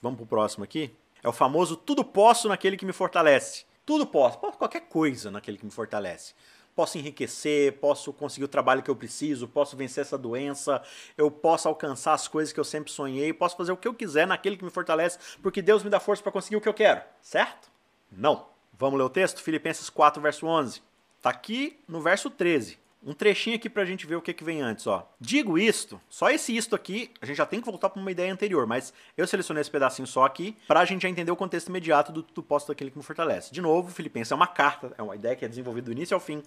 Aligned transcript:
Vamos 0.00 0.16
pro 0.16 0.26
próximo 0.26 0.64
aqui. 0.64 0.94
É 1.22 1.28
o 1.28 1.32
famoso 1.32 1.76
tudo 1.76 2.04
posso 2.04 2.48
naquele 2.48 2.76
que 2.76 2.86
me 2.86 2.92
fortalece. 2.92 3.64
Tudo 3.84 4.06
posso, 4.06 4.38
posso 4.38 4.56
qualquer 4.56 4.82
coisa 4.82 5.30
naquele 5.30 5.58
que 5.58 5.64
me 5.64 5.70
fortalece. 5.70 6.34
Posso 6.74 6.96
enriquecer, 6.96 7.78
posso 7.78 8.12
conseguir 8.12 8.44
o 8.44 8.48
trabalho 8.48 8.82
que 8.82 8.90
eu 8.90 8.96
preciso, 8.96 9.48
posso 9.48 9.76
vencer 9.76 10.02
essa 10.02 10.16
doença, 10.16 10.82
eu 11.18 11.30
posso 11.30 11.68
alcançar 11.68 12.14
as 12.14 12.28
coisas 12.28 12.52
que 12.52 12.60
eu 12.60 12.64
sempre 12.64 12.90
sonhei, 12.92 13.32
posso 13.32 13.56
fazer 13.56 13.72
o 13.72 13.76
que 13.76 13.88
eu 13.88 13.92
quiser 13.92 14.26
naquele 14.26 14.56
que 14.56 14.64
me 14.64 14.70
fortalece, 14.70 15.18
porque 15.42 15.60
Deus 15.60 15.82
me 15.82 15.90
dá 15.90 16.00
força 16.00 16.22
para 16.22 16.32
conseguir 16.32 16.56
o 16.56 16.60
que 16.60 16.68
eu 16.68 16.74
quero. 16.74 17.02
Certo? 17.20 17.70
Não. 18.10 18.46
Vamos 18.72 18.98
ler 18.98 19.04
o 19.04 19.10
texto? 19.10 19.42
Filipenses 19.42 19.90
4, 19.90 20.22
verso 20.22 20.46
11. 20.46 20.82
Tá 21.20 21.28
aqui 21.28 21.78
no 21.86 22.00
verso 22.00 22.30
13. 22.30 22.78
Um 23.02 23.14
trechinho 23.14 23.56
aqui 23.56 23.70
pra 23.70 23.84
gente 23.84 24.06
ver 24.06 24.16
o 24.16 24.20
que, 24.20 24.34
que 24.34 24.44
vem 24.44 24.60
antes, 24.60 24.86
ó. 24.86 25.10
Digo 25.18 25.58
isto, 25.58 25.98
só 26.08 26.30
esse 26.30 26.54
isto 26.54 26.76
aqui, 26.76 27.10
a 27.22 27.24
gente 27.24 27.36
já 27.36 27.46
tem 27.46 27.60
que 27.60 27.66
voltar 27.66 27.88
para 27.88 28.00
uma 28.00 28.10
ideia 28.10 28.30
anterior, 28.30 28.66
mas 28.66 28.92
eu 29.16 29.26
selecionei 29.26 29.62
esse 29.62 29.70
pedacinho 29.70 30.06
só 30.06 30.24
aqui 30.24 30.54
pra 30.68 30.84
gente 30.84 31.02
já 31.02 31.08
entender 31.08 31.30
o 31.30 31.36
contexto 31.36 31.68
imediato 31.68 32.12
do, 32.12 32.22
do 32.22 32.42
posto 32.42 32.68
daquele 32.68 32.90
que 32.90 32.98
me 32.98 33.04
fortalece. 33.04 33.52
De 33.52 33.62
novo, 33.62 33.90
Filipenses 33.90 34.32
é 34.32 34.34
uma 34.34 34.46
carta, 34.46 34.92
é 34.98 35.02
uma 35.02 35.16
ideia 35.16 35.34
que 35.34 35.44
é 35.46 35.48
desenvolvida 35.48 35.86
do 35.86 35.92
início 35.92 36.14
ao 36.14 36.20
fim. 36.20 36.42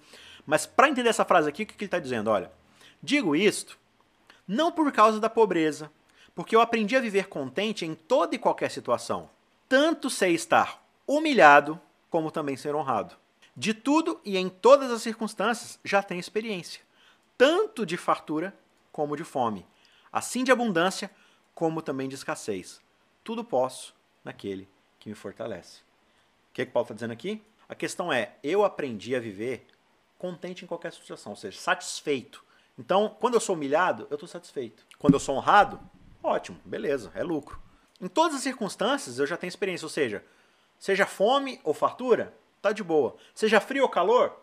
Mas 0.45 0.66
para 0.67 0.89
entender 0.89 1.09
essa 1.09 1.25
frase 1.25 1.49
aqui, 1.49 1.63
o 1.63 1.66
que, 1.66 1.73
que 1.73 1.84
ele 1.85 1.89
tá 1.89 1.99
dizendo? 1.99 2.30
Olha, 2.30 2.52
digo 3.02 3.35
isto 3.35 3.81
não 4.47 4.72
por 4.72 4.91
causa 4.91 5.20
da 5.20 5.30
pobreza, 5.30 5.91
porque 6.35 6.55
eu 6.55 6.61
aprendi 6.61 6.95
a 6.95 7.02
viver 7.02 7.27
contente 7.27 7.85
em 7.85 7.95
toda 7.95 8.35
e 8.35 8.39
qualquer 8.39 8.70
situação. 8.70 9.30
Tanto 9.67 10.09
sei 10.09 10.33
estar 10.33 10.83
humilhado, 11.08 11.80
como 12.09 12.31
também 12.31 12.55
ser 12.55 12.75
honrado. 12.75 13.16
De 13.55 13.73
tudo 13.73 14.20
e 14.25 14.38
em 14.38 14.49
todas 14.49 14.91
as 14.91 15.02
circunstâncias 15.02 15.80
já 15.84 16.02
tenho 16.02 16.20
experiência, 16.20 16.81
tanto 17.38 17.85
de 17.85 17.98
fartura 17.98 18.55
como 18.91 19.16
de 19.16 19.23
fome, 19.23 19.66
assim 20.11 20.44
de 20.44 20.52
abundância 20.52 21.11
como 21.53 21.81
também 21.81 22.09
de 22.09 22.16
escassez. 22.16 22.81
Tudo 23.23 23.44
posso 23.44 23.94
naquele 24.23 24.67
que 24.99 25.09
me 25.09 25.16
fortalece. 25.16 25.81
O 26.49 26.53
que, 26.53 26.61
é 26.63 26.66
que 26.66 26.71
Paulo 26.71 26.85
está 26.85 26.94
dizendo 26.94 27.13
aqui? 27.13 27.44
A 27.69 27.75
questão 27.75 28.11
é: 28.11 28.36
eu 28.44 28.64
aprendi 28.64 29.16
a 29.16 29.19
viver 29.19 29.67
contente 30.17 30.64
em 30.64 30.67
qualquer 30.67 30.94
situação, 30.94 31.33
ou 31.33 31.36
seja, 31.36 31.59
satisfeito. 31.59 32.44
Então, 32.77 33.16
quando 33.20 33.36
eu 33.36 33.39
sou 33.39 33.55
humilhado, 33.55 34.08
eu 34.09 34.16
estou 34.16 34.27
satisfeito. 34.27 34.86
Quando 34.97 35.14
eu 35.14 35.20
sou 35.20 35.36
honrado, 35.36 35.80
ótimo, 36.23 36.59
beleza, 36.66 37.11
é 37.14 37.22
lucro. 37.23 37.61
Em 38.02 38.08
todas 38.08 38.38
as 38.38 38.44
circunstâncias, 38.44 39.20
eu 39.20 39.27
já 39.27 39.38
tenho 39.38 39.49
experiência, 39.49 39.86
ou 39.86 39.89
seja, 39.89 40.23
seja 40.80 41.05
fome 41.05 41.59
ou 41.64 41.73
fartura, 41.73 42.33
tá 42.64 42.72
de 42.72 42.81
boa. 42.81 43.16
Seja 43.36 43.59
frio 43.59 43.83
ou 43.83 43.89
calor, 43.89 44.33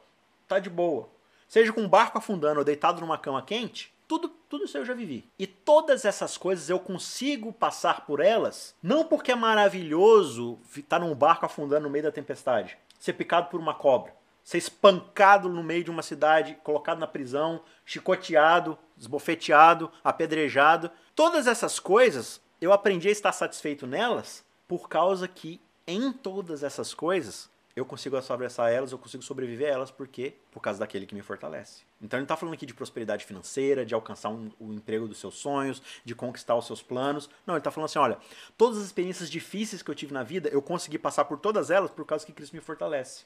tá 0.47 0.59
de 0.59 0.69
boa. 0.69 1.09
Seja 1.49 1.73
com 1.73 1.81
um 1.81 1.89
barco 1.89 2.19
afundando 2.19 2.59
ou 2.59 2.65
deitado 2.65 3.01
numa 3.01 3.19
cama 3.19 3.43
quente, 3.43 3.93
tudo, 4.07 4.29
tudo 4.29 4.67
isso 4.67 4.77
eu 4.77 4.85
já 4.85 4.93
vivi. 4.93 5.27
E 5.39 5.47
todas 5.47 6.05
essas 6.05 6.37
coisas 6.37 6.69
eu 6.69 6.79
consigo 6.79 7.51
passar 7.53 8.05
por 8.05 8.21
elas, 8.21 8.75
não 8.83 9.05
porque 9.05 9.33
é 9.33 9.35
maravilhoso 9.35 10.59
estar 10.77 10.99
num 10.99 11.15
barco 11.15 11.47
afundando 11.47 11.85
no 11.85 11.91
meio 11.91 12.05
da 12.05 12.13
tempestade, 12.13 12.77
ser 12.99 13.15
picado 13.15 13.49
por 13.49 13.59
uma 13.59 13.73
cobra, 13.73 14.15
ser 14.45 14.59
espancado 14.59 15.49
no 15.49 15.63
meio 15.63 15.83
de 15.83 15.91
uma 15.91 16.03
cidade, 16.03 16.59
colocado 16.63 16.99
na 16.99 17.07
prisão, 17.07 17.63
chicoteado, 17.87 18.77
esbofeteado, 18.99 19.91
apedrejado. 20.05 20.91
Todas 21.15 21.47
essas 21.47 21.81
coisas 21.81 22.41
eu 22.61 22.73
aprendi 22.73 23.09
a 23.09 23.13
estar 23.13 23.33
satisfeito 23.33 23.87
nelas 23.87 24.45
por 24.69 24.91
causa 24.91 25.27
que 25.27 25.59
em 25.87 26.13
todas 26.13 26.63
essas 26.63 26.95
coisas 26.95 27.50
eu 27.75 27.85
consigo 27.85 28.17
atravessar 28.17 28.71
elas, 28.71 28.91
eu 28.91 28.99
consigo 28.99 29.23
sobreviver 29.23 29.69
a 29.69 29.75
elas, 29.75 29.91
porque 29.91 30.35
por 30.51 30.61
causa 30.61 30.81
daquele 30.81 31.07
que 31.07 31.15
me 31.15 31.23
fortalece. 31.23 31.83
Então 32.03 32.19
ele 32.19 32.23
não 32.23 32.25
está 32.25 32.37
falando 32.37 32.55
aqui 32.55 32.67
de 32.67 32.75
prosperidade 32.75 33.25
financeira, 33.25 33.87
de 33.87 33.95
alcançar 33.95 34.29
um, 34.29 34.51
o 34.59 34.73
emprego 34.73 35.07
dos 35.07 35.19
seus 35.19 35.37
sonhos, 35.37 35.81
de 36.05 36.15
conquistar 36.15 36.57
os 36.57 36.67
seus 36.67 36.83
planos. 36.83 37.31
Não, 37.47 37.55
ele 37.55 37.61
está 37.61 37.71
falando 37.71 37.87
assim: 37.87 37.99
olha, 37.99 38.19
todas 38.59 38.79
as 38.79 38.85
experiências 38.85 39.31
difíceis 39.31 39.83
que 39.83 39.91
eu 39.91 39.95
tive 39.95 40.13
na 40.13 40.23
vida, 40.23 40.49
eu 40.49 40.61
consegui 40.61 40.99
passar 40.99 41.25
por 41.25 41.39
todas 41.39 41.71
elas 41.71 41.91
por 41.91 42.05
causa 42.05 42.27
que 42.27 42.33
Cristo 42.33 42.55
me 42.55 42.61
fortalece. 42.61 43.25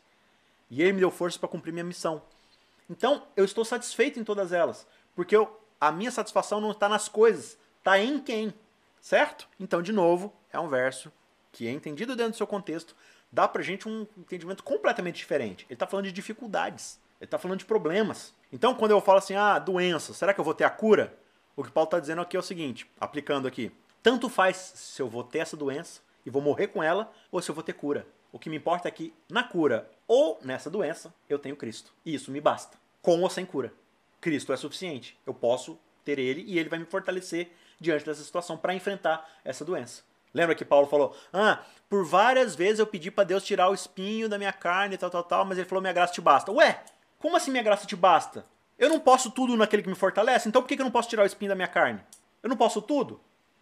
E 0.70 0.83
ele 0.83 0.92
me 0.92 1.01
deu 1.01 1.11
força 1.11 1.39
para 1.39 1.48
cumprir 1.48 1.73
minha 1.73 1.84
missão. 1.84 2.23
Então 2.89 3.27
eu 3.36 3.45
estou 3.45 3.64
satisfeito 3.64 4.20
em 4.20 4.24
todas 4.24 4.52
elas, 4.52 4.86
porque 5.14 5.35
eu, 5.35 5.58
a 5.80 5.91
minha 5.91 6.11
satisfação 6.11 6.61
não 6.61 6.73
está 6.73 6.89
nas 6.89 7.08
coisas, 7.08 7.57
está 7.79 7.98
em 7.98 8.18
quem, 8.18 8.52
certo? 9.01 9.48
Então, 9.58 9.80
de 9.80 9.92
novo, 9.92 10.33
é 10.52 10.61
um 10.61 10.68
verso 10.68 11.11
que 11.55 11.68
é 11.68 11.70
entendido 11.70 12.17
dentro 12.17 12.33
do 12.33 12.36
seu 12.36 12.47
contexto, 12.47 12.97
dá 13.34 13.48
pra 13.48 13.62
gente 13.62 13.89
um 13.89 14.06
entendimento 14.17 14.62
completamente 14.62 15.17
diferente. 15.17 15.67
Ele 15.68 15.74
está 15.74 15.86
falando 15.86 16.06
de 16.06 16.12
dificuldades, 16.12 17.00
ele 17.20 17.27
está 17.27 17.36
falando 17.36 17.58
de 17.58 17.64
problemas. 17.64 18.33
Então, 18.52 18.74
quando 18.74 18.92
eu 18.92 19.00
falo 19.00 19.18
assim, 19.18 19.34
ah, 19.34 19.58
doença, 19.58 20.14
será 20.14 20.33
que 20.33 20.39
eu 20.39 20.45
vou 20.45 20.55
ter 20.55 20.62
a 20.62 20.70
cura? 20.70 21.12
O 21.56 21.64
que 21.64 21.70
Paulo 21.70 21.89
está 21.89 21.98
dizendo 21.98 22.23
aqui 22.23 22.36
é 22.36 22.40
o 22.40 22.42
seguinte, 22.42 22.89
aplicando 23.00 23.48
aqui, 23.48 23.73
tanto 24.02 24.28
faz 24.28 24.56
se 24.77 25.02
eu 25.02 25.08
vou 25.08 25.24
ter 25.24 25.39
essa 25.39 25.56
doença 25.56 26.00
e 26.24 26.30
vou 26.30 26.40
morrer 26.40 26.68
com 26.68 26.83
ela, 26.83 27.12
ou 27.30 27.42
se 27.42 27.50
eu 27.50 27.55
vou 27.55 27.64
ter 27.64 27.73
cura. 27.73 28.06
O 28.30 28.39
que 28.39 28.48
me 28.48 28.56
importa 28.56 28.89
é 28.89 28.90
que 28.90 29.12
na 29.28 29.42
cura 29.42 29.90
ou 30.06 30.39
nessa 30.42 30.70
doença 30.70 31.12
eu 31.28 31.39
tenho 31.39 31.56
Cristo. 31.56 31.92
E 32.05 32.14
isso 32.14 32.30
me 32.30 32.40
basta, 32.40 32.78
com 33.02 33.20
ou 33.20 33.30
sem 33.30 33.44
cura. 33.44 33.73
Cristo 34.20 34.52
é 34.52 34.56
suficiente. 34.56 35.18
Eu 35.27 35.34
posso 35.34 35.78
ter 36.05 36.18
ele 36.18 36.44
e 36.46 36.58
ele 36.58 36.68
vai 36.68 36.78
me 36.78 36.84
fortalecer 36.84 37.50
diante 37.80 38.05
dessa 38.05 38.23
situação 38.23 38.56
para 38.56 38.74
enfrentar 38.74 39.28
essa 39.44 39.64
doença. 39.64 40.02
Lembra 40.34 40.55
que 40.56 40.64
Paulo 40.64 40.89
falou: 40.89 41.17
Ah, 41.33 41.62
por 41.89 42.05
várias 42.05 42.56
vezes 42.56 42.80
eu 42.80 42.86
pedi 42.86 43.11
para 43.11 43.24
Deus 43.24 43.45
tirar 43.45 43.70
o 43.70 43.74
espinho 43.74 44.28
da 44.28 44.36
minha 44.36 44.52
carne 44.52 44.98
tal, 44.98 45.08
tal, 45.08 45.22
tal, 45.22 45.45
mas 45.45 45.56
ele 45.56 45.68
falou: 45.68 45.80
Minha 45.80 45.92
graça 45.92 46.12
te 46.12 46.20
basta. 46.20 46.50
Ué, 46.50 46.83
como 47.18 47.36
assim 47.36 47.52
minha 47.52 47.62
graça 47.62 47.86
te 47.86 47.95
basta? 47.95 48.44
Eu 48.77 48.89
não 48.89 48.98
posso 48.98 49.30
tudo 49.30 49.56
naquele 49.56 49.83
que 49.83 49.89
me 49.89 49.94
fortalece, 49.94 50.48
então 50.48 50.61
por 50.61 50.68
que 50.68 50.74
eu 50.74 50.84
não 50.84 50.90
posso 50.90 51.08
tirar 51.08 51.23
o 51.23 51.27
espinho 51.27 51.50
da 51.50 51.55
minha 51.55 51.68
carne? 51.68 52.00
Eu 52.42 52.48
não 52.48 52.56
posso 52.56 52.83
tudo? 52.83 53.20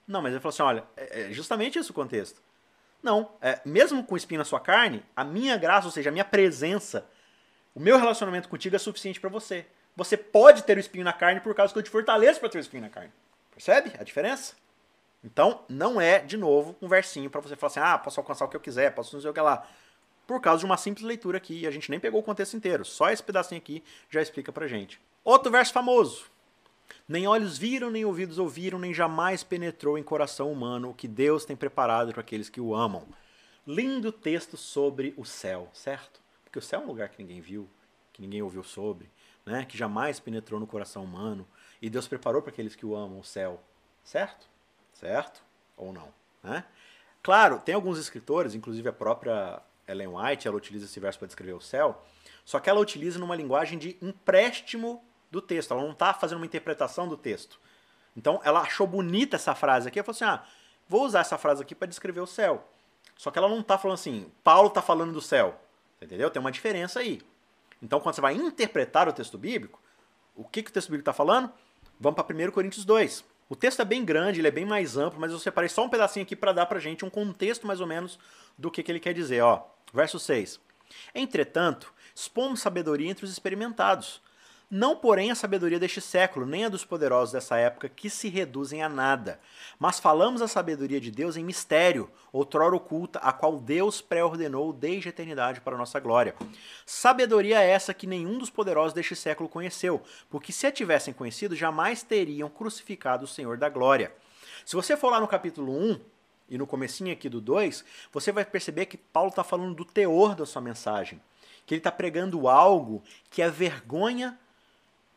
Não, 0.08 0.22
mas 0.22 0.32
ele 0.32 0.40
falou 0.40 0.52
assim: 0.54 0.62
olha, 0.62 0.84
é, 0.96 1.28
é 1.28 1.32
justamente 1.32 1.78
esse 1.78 1.90
o 1.90 1.94
contexto. 1.94 2.40
Não, 3.02 3.32
é, 3.40 3.60
mesmo 3.64 4.02
com 4.02 4.14
o 4.14 4.16
espinho 4.16 4.38
na 4.38 4.44
sua 4.44 4.60
carne, 4.60 5.02
a 5.14 5.24
minha 5.24 5.56
graça, 5.56 5.86
ou 5.86 5.92
seja, 5.92 6.08
a 6.08 6.12
minha 6.12 6.24
presença, 6.24 7.06
o 7.74 7.80
meu 7.80 7.98
relacionamento 7.98 8.48
contigo 8.48 8.76
é 8.76 8.78
suficiente 8.78 9.20
para 9.20 9.28
você. 9.28 9.66
Você 9.94 10.16
pode 10.16 10.62
ter 10.62 10.76
o 10.76 10.80
espinho 10.80 11.04
na 11.04 11.12
carne 11.12 11.40
por 11.40 11.54
causa 11.54 11.72
que 11.72 11.78
eu 11.78 11.82
te 11.82 11.90
fortaleço 11.90 12.40
para 12.40 12.48
ter 12.48 12.58
o 12.58 12.60
espinho 12.60 12.82
na 12.82 12.88
carne. 12.88 13.12
Percebe 13.50 13.92
a 13.98 14.04
diferença? 14.04 14.54
Então, 15.24 15.64
não 15.68 16.00
é, 16.00 16.18
de 16.18 16.36
novo, 16.36 16.76
um 16.82 16.88
versinho 16.88 17.30
para 17.30 17.40
você 17.40 17.54
falar 17.54 17.70
assim, 17.70 17.80
ah, 17.80 17.98
posso 17.98 18.18
alcançar 18.18 18.44
o 18.44 18.48
que 18.48 18.56
eu 18.56 18.60
quiser, 18.60 18.94
posso 18.94 19.16
não 19.16 19.30
o 19.30 19.34
que 19.34 19.40
lá. 19.40 19.66
Por 20.26 20.40
causa 20.40 20.60
de 20.60 20.64
uma 20.64 20.76
simples 20.76 21.06
leitura 21.06 21.36
aqui, 21.36 21.66
a 21.66 21.70
gente 21.70 21.90
nem 21.90 22.00
pegou 22.00 22.20
o 22.20 22.24
contexto 22.24 22.56
inteiro. 22.56 22.84
Só 22.84 23.10
esse 23.10 23.22
pedacinho 23.22 23.60
aqui 23.60 23.82
já 24.10 24.20
explica 24.20 24.52
pra 24.52 24.66
gente. 24.66 25.00
Outro 25.24 25.50
verso 25.50 25.72
famoso. 25.72 26.24
Nem 27.08 27.26
olhos 27.26 27.58
viram, 27.58 27.90
nem 27.90 28.04
ouvidos 28.04 28.38
ouviram, 28.38 28.78
nem 28.78 28.92
jamais 28.92 29.42
penetrou 29.42 29.96
em 29.96 30.02
coração 30.02 30.50
humano 30.50 30.90
o 30.90 30.94
que 30.94 31.08
Deus 31.08 31.44
tem 31.44 31.56
preparado 31.56 32.12
para 32.12 32.20
aqueles 32.20 32.48
que 32.48 32.60
o 32.60 32.74
amam. 32.74 33.06
Lindo 33.66 34.10
texto 34.10 34.56
sobre 34.56 35.14
o 35.16 35.24
céu, 35.24 35.68
certo? 35.72 36.20
Porque 36.44 36.58
o 36.58 36.62
céu 36.62 36.80
é 36.80 36.84
um 36.84 36.86
lugar 36.86 37.08
que 37.08 37.22
ninguém 37.22 37.40
viu, 37.40 37.68
que 38.12 38.20
ninguém 38.20 38.42
ouviu 38.42 38.62
sobre, 38.62 39.08
né? 39.46 39.64
que 39.64 39.78
jamais 39.78 40.20
penetrou 40.20 40.58
no 40.58 40.66
coração 40.66 41.04
humano. 41.04 41.46
E 41.80 41.88
Deus 41.88 42.08
preparou 42.08 42.42
para 42.42 42.50
aqueles 42.50 42.74
que 42.74 42.84
o 42.84 42.94
amam 42.94 43.20
o 43.20 43.24
céu, 43.24 43.62
certo? 44.04 44.51
Certo? 45.02 45.42
Ou 45.76 45.92
não, 45.92 46.08
né? 46.44 46.64
Claro, 47.22 47.58
tem 47.58 47.74
alguns 47.74 47.98
escritores, 47.98 48.54
inclusive 48.54 48.88
a 48.88 48.92
própria 48.92 49.60
Ellen 49.86 50.08
White, 50.08 50.46
ela 50.46 50.56
utiliza 50.56 50.84
esse 50.84 51.00
verso 51.00 51.18
para 51.18 51.26
descrever 51.26 51.54
o 51.54 51.60
céu, 51.60 52.04
só 52.44 52.60
que 52.60 52.70
ela 52.70 52.78
utiliza 52.80 53.18
numa 53.18 53.34
linguagem 53.34 53.78
de 53.78 53.96
empréstimo 54.00 55.04
do 55.30 55.42
texto, 55.42 55.72
ela 55.72 55.82
não 55.82 55.90
está 55.90 56.14
fazendo 56.14 56.38
uma 56.38 56.46
interpretação 56.46 57.08
do 57.08 57.16
texto. 57.16 57.60
Então 58.16 58.40
ela 58.44 58.60
achou 58.60 58.86
bonita 58.86 59.36
essa 59.36 59.54
frase 59.56 59.88
aqui, 59.88 59.98
ela 59.98 60.04
falou 60.04 60.16
assim, 60.16 60.24
ah, 60.24 60.46
vou 60.88 61.04
usar 61.04 61.20
essa 61.20 61.36
frase 61.36 61.62
aqui 61.62 61.74
para 61.74 61.88
descrever 61.88 62.20
o 62.20 62.26
céu. 62.26 62.68
Só 63.16 63.30
que 63.30 63.38
ela 63.38 63.48
não 63.48 63.60
está 63.60 63.76
falando 63.76 63.94
assim, 63.94 64.30
Paulo 64.44 64.68
está 64.68 64.80
falando 64.80 65.12
do 65.12 65.20
céu, 65.20 65.60
entendeu? 66.00 66.30
Tem 66.30 66.40
uma 66.40 66.52
diferença 66.52 67.00
aí. 67.00 67.20
Então 67.82 67.98
quando 67.98 68.14
você 68.14 68.20
vai 68.20 68.34
interpretar 68.34 69.08
o 69.08 69.12
texto 69.12 69.36
bíblico, 69.36 69.80
o 70.36 70.44
que, 70.44 70.62
que 70.62 70.70
o 70.70 70.72
texto 70.72 70.88
bíblico 70.88 71.02
está 71.02 71.12
falando? 71.12 71.52
Vamos 71.98 72.22
para 72.22 72.48
1 72.48 72.50
Coríntios 72.52 72.84
2. 72.84 73.31
O 73.52 73.54
texto 73.54 73.82
é 73.82 73.84
bem 73.84 74.02
grande, 74.02 74.40
ele 74.40 74.48
é 74.48 74.50
bem 74.50 74.64
mais 74.64 74.96
amplo, 74.96 75.20
mas 75.20 75.30
eu 75.30 75.38
separei 75.38 75.68
só 75.68 75.84
um 75.84 75.88
pedacinho 75.90 76.24
aqui 76.24 76.34
para 76.34 76.54
dar 76.54 76.64
pra 76.64 76.80
gente 76.80 77.04
um 77.04 77.10
contexto 77.10 77.66
mais 77.66 77.82
ou 77.82 77.86
menos 77.86 78.18
do 78.56 78.70
que, 78.70 78.82
que 78.82 78.90
ele 78.90 78.98
quer 78.98 79.12
dizer. 79.12 79.42
Ó, 79.42 79.62
verso 79.92 80.18
6. 80.18 80.58
Entretanto, 81.14 81.92
expomos 82.14 82.60
sabedoria 82.60 83.10
entre 83.10 83.26
os 83.26 83.30
experimentados, 83.30 84.22
não, 84.74 84.96
porém, 84.96 85.30
a 85.30 85.34
sabedoria 85.34 85.78
deste 85.78 86.00
século, 86.00 86.46
nem 86.46 86.64
a 86.64 86.68
dos 86.70 86.82
poderosos 86.82 87.30
dessa 87.30 87.58
época, 87.58 87.90
que 87.90 88.08
se 88.08 88.30
reduzem 88.30 88.82
a 88.82 88.88
nada. 88.88 89.38
Mas 89.78 90.00
falamos 90.00 90.40
a 90.40 90.48
sabedoria 90.48 90.98
de 90.98 91.10
Deus 91.10 91.36
em 91.36 91.44
mistério, 91.44 92.10
outrora 92.32 92.74
oculta, 92.74 93.18
a 93.18 93.34
qual 93.34 93.58
Deus 93.58 94.00
pré-ordenou 94.00 94.72
desde 94.72 95.08
a 95.08 95.10
eternidade 95.10 95.60
para 95.60 95.74
a 95.74 95.78
nossa 95.78 96.00
glória. 96.00 96.34
Sabedoria 96.86 97.60
essa 97.60 97.92
que 97.92 98.06
nenhum 98.06 98.38
dos 98.38 98.48
poderosos 98.48 98.94
deste 98.94 99.14
século 99.14 99.46
conheceu, 99.46 100.00
porque 100.30 100.52
se 100.52 100.66
a 100.66 100.72
tivessem 100.72 101.12
conhecido, 101.12 101.54
jamais 101.54 102.02
teriam 102.02 102.48
crucificado 102.48 103.26
o 103.26 103.28
Senhor 103.28 103.58
da 103.58 103.68
glória. 103.68 104.10
Se 104.64 104.74
você 104.74 104.96
for 104.96 105.10
lá 105.10 105.20
no 105.20 105.28
capítulo 105.28 105.70
1, 105.70 106.00
e 106.48 106.56
no 106.56 106.66
comecinho 106.66 107.12
aqui 107.12 107.28
do 107.28 107.42
2, 107.42 107.84
você 108.10 108.32
vai 108.32 108.46
perceber 108.46 108.86
que 108.86 108.96
Paulo 108.96 109.28
está 109.28 109.44
falando 109.44 109.74
do 109.74 109.84
teor 109.84 110.34
da 110.34 110.46
sua 110.46 110.62
mensagem. 110.62 111.20
Que 111.66 111.74
ele 111.74 111.80
está 111.80 111.92
pregando 111.92 112.48
algo 112.48 113.02
que 113.28 113.42
é 113.42 113.50
vergonha 113.50 114.38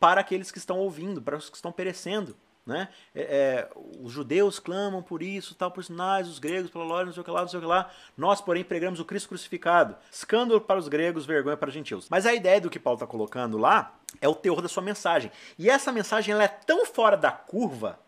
para 0.05 0.21
aqueles 0.21 0.51
que 0.51 0.59
estão 0.59 0.77
ouvindo, 0.77 1.19
para 1.19 1.35
os 1.35 1.49
que 1.49 1.55
estão 1.55 1.71
perecendo. 1.71 2.37
Né? 2.63 2.89
É, 3.15 3.21
é, 3.21 3.69
os 3.99 4.11
judeus 4.11 4.59
clamam 4.59 5.01
por 5.01 5.23
isso, 5.23 5.55
tal, 5.55 5.71
por 5.71 5.83
sinais, 5.83 6.27
os 6.27 6.37
gregos 6.37 6.69
pela 6.69 6.85
glória, 6.85 7.07
não 7.07 7.13
sei 7.13 7.21
o 7.21 7.23
que 7.23 7.31
lá, 7.31 7.41
não 7.41 7.47
sei 7.47 7.57
o 7.57 7.61
que 7.63 7.67
lá. 7.67 7.91
Nós, 8.15 8.39
porém, 8.39 8.63
pregamos 8.63 8.99
o 8.99 9.05
Cristo 9.05 9.29
crucificado. 9.29 9.95
Escândalo 10.11 10.61
para 10.61 10.77
os 10.77 10.87
gregos, 10.87 11.25
vergonha 11.25 11.57
para 11.57 11.69
os 11.69 11.73
gentios. 11.73 12.07
Mas 12.07 12.27
a 12.27 12.35
ideia 12.35 12.61
do 12.61 12.69
que 12.69 12.77
Paulo 12.77 12.97
está 12.97 13.07
colocando 13.07 13.57
lá 13.57 13.97
é 14.21 14.29
o 14.29 14.35
teor 14.35 14.61
da 14.61 14.67
sua 14.67 14.83
mensagem. 14.83 15.31
E 15.57 15.71
essa 15.71 15.91
mensagem 15.91 16.35
ela 16.35 16.43
é 16.43 16.49
tão 16.49 16.85
fora 16.85 17.17
da 17.17 17.31
curva, 17.31 17.99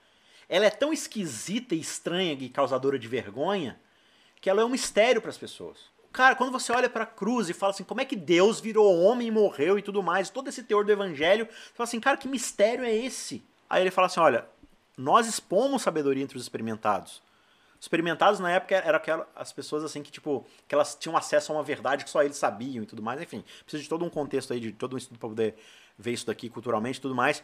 ela 0.48 0.68
é 0.68 0.70
tão 0.70 0.94
esquisita 0.94 1.74
e 1.74 1.80
estranha 1.80 2.34
e 2.34 2.48
causadora 2.48 3.00
de 3.00 3.08
vergonha, 3.08 3.82
que 4.40 4.52
ela 4.52 4.62
é 4.62 4.66
um 4.66 4.70
mistério 4.70 5.20
para 5.20 5.32
as 5.32 5.38
pessoas. 5.38 5.80
Cara, 6.12 6.36
quando 6.36 6.52
você 6.52 6.72
olha 6.72 6.90
para 6.90 7.04
a 7.04 7.08
cruz 7.08 7.50
e 7.50 7.54
fala 7.54 7.72
assim, 7.72 7.84
como 7.84 8.02
é 8.02 8.06
que 8.06 8.16
Deus 8.16 8.60
virou 8.60 9.02
homem 9.02 9.28
e 9.28 9.32
morreu 9.32 9.78
e 9.78 9.82
tudo 9.82 10.02
mais, 10.02 10.30
todo 10.30 10.48
esse 10.48 10.64
teor 10.64 10.84
do 10.84 10.92
evangelho, 10.92 11.46
você 11.46 11.74
fala 11.74 11.88
assim, 11.88 12.00
cara, 12.00 12.18
que 12.18 12.28
mistério 12.28 12.84
é 12.84 12.96
esse? 12.96 13.44
Aí 13.70 13.84
ele 13.84 13.92
fala 13.92 14.08
assim: 14.08 14.20
olha, 14.20 14.46
nós 14.98 15.28
expomos 15.28 15.82
sabedoria 15.82 16.24
entre 16.24 16.38
os 16.38 16.44
experimentados. 16.44 17.22
Os 17.80 17.84
experimentados 17.84 18.40
na 18.40 18.52
época 18.52 18.76
eram 18.76 18.98
aquelas 18.98 19.28
as 19.36 19.54
pessoas 19.54 19.84
assim 19.84 20.02
que 20.02 20.12
tipo 20.12 20.46
que 20.68 20.74
elas 20.74 20.96
tinham 20.96 21.16
acesso 21.16 21.52
a 21.52 21.56
uma 21.56 21.64
verdade 21.64 22.04
que 22.04 22.10
só 22.10 22.24
eles 22.24 22.38
sabiam 22.38 22.84
e 22.84 22.88
tudo 22.88 23.04
mais. 23.04 23.22
Enfim, 23.22 23.44
precisa 23.64 23.84
de 23.84 23.90
todo 23.90 24.04
um 24.04 24.10
contexto 24.10 24.54
aí, 24.54 24.60
de 24.60 24.72
todo 24.72 24.96
um 24.96 24.98
estudo 24.98 25.20
para 25.20 25.30
poder 25.30 25.56
ver 25.98 26.14
isso 26.14 26.26
daqui 26.26 26.50
culturalmente 26.50 26.98
e 26.98 27.02
tudo 27.02 27.14
mais. 27.14 27.44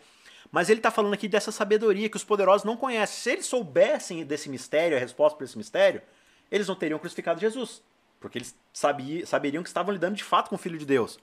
Mas 0.52 0.70
ele 0.70 0.80
está 0.80 0.92
falando 0.92 1.14
aqui 1.14 1.28
dessa 1.28 1.52
sabedoria 1.52 2.10
que 2.10 2.18
os 2.18 2.24
poderosos 2.24 2.64
não 2.64 2.76
conhecem. 2.76 3.16
Se 3.16 3.32
eles 3.32 3.46
soubessem 3.46 4.26
desse 4.26 4.50
mistério, 4.50 4.98
a 4.98 5.00
resposta 5.00 5.38
para 5.38 5.46
esse 5.46 5.58
mistério, 5.58 6.02
eles 6.52 6.68
não 6.68 6.76
teriam 6.76 7.00
crucificado 7.00 7.40
Jesus. 7.40 7.82
Porque 8.24 8.38
eles 8.38 8.56
sabiam, 8.72 9.26
saberiam 9.26 9.62
que 9.62 9.68
estavam 9.68 9.92
lidando 9.92 10.16
de 10.16 10.24
fato 10.24 10.48
com 10.48 10.56
o 10.56 10.58
Filho 10.58 10.78
de 10.78 10.86
Deus. 10.86 11.20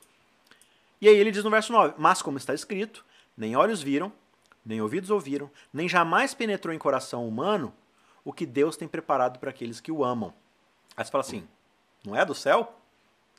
E 1.01 1.09
aí 1.09 1.17
ele 1.17 1.31
diz 1.31 1.43
no 1.43 1.49
verso 1.49 1.73
9: 1.73 1.95
Mas 1.97 2.21
como 2.21 2.37
está 2.37 2.53
escrito, 2.53 3.03
nem 3.35 3.57
olhos 3.57 3.83
viram, 3.83 4.13
nem 4.63 4.83
ouvidos 4.83 5.09
ouviram, 5.09 5.51
nem 5.73 5.89
jamais 5.89 6.35
penetrou 6.35 6.75
em 6.75 6.79
coração 6.79 7.27
humano 7.27 7.73
o 8.23 8.35
que 8.35 8.45
Deus 8.45 8.77
tem 8.77 8.87
preparado 8.87 9.39
para 9.39 9.49
aqueles 9.49 9.81
que 9.81 9.91
o 9.91 10.05
amam. 10.05 10.35
Aí 10.95 11.03
você 11.03 11.11
fala 11.11 11.25
assim: 11.25 11.49
não 12.05 12.15
é 12.15 12.23
do 12.23 12.35
céu? 12.35 12.79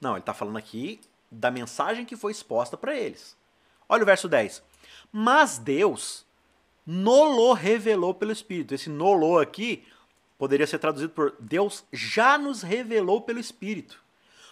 Não, 0.02 0.14
ele 0.14 0.22
está 0.22 0.34
falando 0.34 0.58
aqui 0.58 1.00
da 1.30 1.52
mensagem 1.52 2.04
que 2.04 2.18
foi 2.18 2.32
exposta 2.32 2.76
para 2.76 2.98
eles. 2.98 3.38
Olha 3.88 4.02
o 4.02 4.08
verso 4.08 4.28
10. 4.28 4.64
Mas 5.12 5.60
Deus 5.60 6.26
nolo 6.84 7.54
revelou 7.54 8.16
pelo 8.16 8.32
Espírito. 8.32 8.74
Esse 8.74 8.90
nolo 8.90 9.38
aqui 9.38 9.88
poderia 10.42 10.66
ser 10.66 10.80
traduzido 10.80 11.14
por 11.14 11.36
Deus 11.40 11.86
já 11.94 12.36
nos 12.36 12.64
revelou 12.64 13.22
pelo 13.22 13.38
Espírito. 13.38 14.04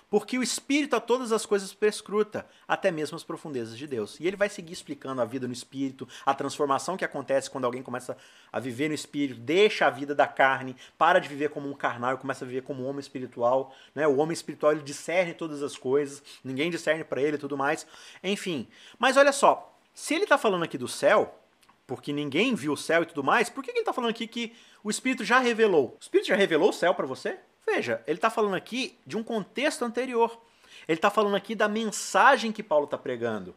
Porque 0.07 0.37
o 0.37 0.43
Espírito 0.43 0.95
a 0.95 0.99
todas 0.99 1.31
as 1.31 1.47
coisas 1.47 1.73
prescruta, 1.73 2.45
até 2.67 2.91
mesmo 2.91 3.15
as 3.15 3.23
profundezas 3.23 3.75
de 3.75 3.87
Deus. 3.87 4.19
E 4.19 4.27
ele 4.27 4.37
vai 4.37 4.49
seguir 4.49 4.73
explicando 4.73 5.19
a 5.19 5.25
vida 5.25 5.47
no 5.47 5.53
Espírito, 5.53 6.07
a 6.23 6.31
transformação 6.35 6.95
que 6.95 7.03
acontece 7.03 7.49
quando 7.49 7.65
alguém 7.65 7.81
começa 7.81 8.15
a 8.53 8.59
viver 8.59 8.87
no 8.87 8.93
Espírito, 8.93 9.39
deixa 9.39 9.87
a 9.87 9.89
vida 9.89 10.13
da 10.13 10.27
carne, 10.27 10.75
para 10.95 11.17
de 11.17 11.27
viver 11.27 11.49
como 11.49 11.67
um 11.67 11.73
carnal 11.73 12.13
e 12.13 12.17
começa 12.17 12.45
a 12.45 12.47
viver 12.47 12.61
como 12.61 12.83
um 12.83 12.87
homem 12.87 12.99
espiritual. 12.99 13.73
Né? 13.95 14.07
O 14.07 14.17
homem 14.17 14.33
espiritual 14.33 14.73
ele 14.73 14.83
discerne 14.83 15.33
todas 15.33 15.63
as 15.63 15.75
coisas, 15.75 16.21
ninguém 16.43 16.69
discerne 16.69 17.03
para 17.03 17.19
ele 17.19 17.37
e 17.37 17.39
tudo 17.39 17.57
mais. 17.57 17.87
Enfim. 18.23 18.67
Mas 18.99 19.17
olha 19.17 19.31
só, 19.31 19.75
se 19.91 20.13
ele 20.13 20.25
está 20.25 20.37
falando 20.37 20.65
aqui 20.65 20.77
do 20.77 20.87
céu, 20.87 21.39
porque 21.87 22.13
ninguém 22.13 22.53
viu 22.53 22.73
o 22.73 22.77
céu 22.77 23.01
e 23.01 23.07
tudo 23.07 23.23
mais, 23.23 23.49
por 23.49 23.63
que 23.63 23.71
ele 23.71 23.79
está 23.79 23.91
falando 23.91 24.11
aqui 24.11 24.27
que 24.27 24.55
o 24.83 24.89
Espírito 24.89 25.23
já 25.23 25.39
revelou? 25.39 25.97
O 25.99 26.01
Espírito 26.01 26.27
já 26.27 26.35
revelou 26.35 26.69
o 26.69 26.73
céu 26.73 26.93
para 26.93 27.05
você? 27.05 27.37
Veja, 27.65 28.01
ele 28.07 28.17
está 28.17 28.29
falando 28.29 28.55
aqui 28.55 28.97
de 29.05 29.17
um 29.17 29.23
contexto 29.23 29.83
anterior. 29.83 30.39
Ele 30.87 30.97
está 30.97 31.09
falando 31.09 31.35
aqui 31.35 31.53
da 31.53 31.67
mensagem 31.67 32.51
que 32.51 32.63
Paulo 32.63 32.85
está 32.85 32.97
pregando, 32.97 33.55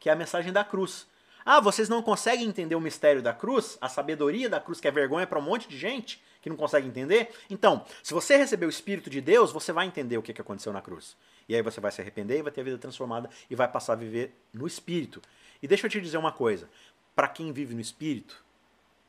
que 0.00 0.08
é 0.08 0.12
a 0.12 0.16
mensagem 0.16 0.52
da 0.52 0.64
cruz. 0.64 1.06
Ah, 1.44 1.60
vocês 1.60 1.88
não 1.88 2.02
conseguem 2.02 2.46
entender 2.46 2.74
o 2.74 2.80
mistério 2.80 3.22
da 3.22 3.34
cruz, 3.34 3.76
a 3.80 3.88
sabedoria 3.88 4.48
da 4.48 4.58
cruz, 4.58 4.80
que 4.80 4.88
é 4.88 4.90
vergonha 4.90 5.26
para 5.26 5.38
um 5.38 5.42
monte 5.42 5.68
de 5.68 5.76
gente 5.76 6.22
que 6.40 6.48
não 6.48 6.56
consegue 6.56 6.88
entender? 6.88 7.30
Então, 7.48 7.84
se 8.02 8.12
você 8.12 8.36
receber 8.36 8.66
o 8.66 8.70
Espírito 8.70 9.08
de 9.08 9.20
Deus, 9.20 9.52
você 9.52 9.72
vai 9.72 9.86
entender 9.86 10.18
o 10.18 10.22
que 10.22 10.40
aconteceu 10.40 10.72
na 10.72 10.82
cruz. 10.82 11.16
E 11.48 11.54
aí 11.54 11.62
você 11.62 11.80
vai 11.80 11.92
se 11.92 12.00
arrepender 12.00 12.38
e 12.38 12.42
vai 12.42 12.50
ter 12.50 12.62
a 12.62 12.64
vida 12.64 12.78
transformada 12.78 13.30
e 13.48 13.54
vai 13.54 13.68
passar 13.68 13.92
a 13.92 13.96
viver 13.96 14.34
no 14.52 14.66
Espírito. 14.66 15.22
E 15.62 15.68
deixa 15.68 15.86
eu 15.86 15.90
te 15.90 16.00
dizer 16.00 16.16
uma 16.16 16.32
coisa: 16.32 16.68
para 17.14 17.28
quem 17.28 17.52
vive 17.52 17.74
no 17.74 17.80
Espírito, 17.80 18.43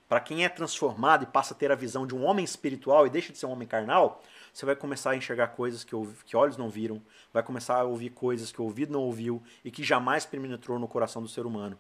para 0.07 0.19
quem 0.19 0.46
é 0.46 0.50
transformado 0.50 1.24
e 1.24 1.28
passa 1.28 1.54
a 1.54 1.57
ter 1.57 1.72
a 1.72 1.75
visão 1.75 2.06
de 2.06 2.16
um 2.16 2.24
homem 2.24 2.46
espiritual 2.46 3.07
e 3.07 3.10
deixa 3.10 3.31
de 3.31 3.38
ser 3.38 3.46
um 3.46 3.52
homem 3.52 3.68
carnal, 3.68 4.22
você 4.54 4.66
vai 4.66 4.75
começar 4.75 5.12
a 5.12 5.16
enxergar 5.16 5.48
coisas 5.48 5.84
que, 5.84 5.96
que 6.25 6.38
olhos 6.38 6.57
não 6.57 6.69
viram, 6.69 7.02
vai 7.34 7.44
começar 7.44 7.75
a 7.75 7.84
ouvir 7.84 8.12
coisas 8.12 8.52
que 8.52 8.62
o 8.62 8.66
ouvido 8.66 8.94
não 8.94 9.02
ouviu 9.02 9.42
e 9.63 9.72
que 9.72 9.84
jamais 9.84 10.25
penetrou 10.25 10.80
no 10.80 10.88
coração 10.88 11.22
do 11.22 11.28
ser 11.28 11.46
humano. 11.46 11.78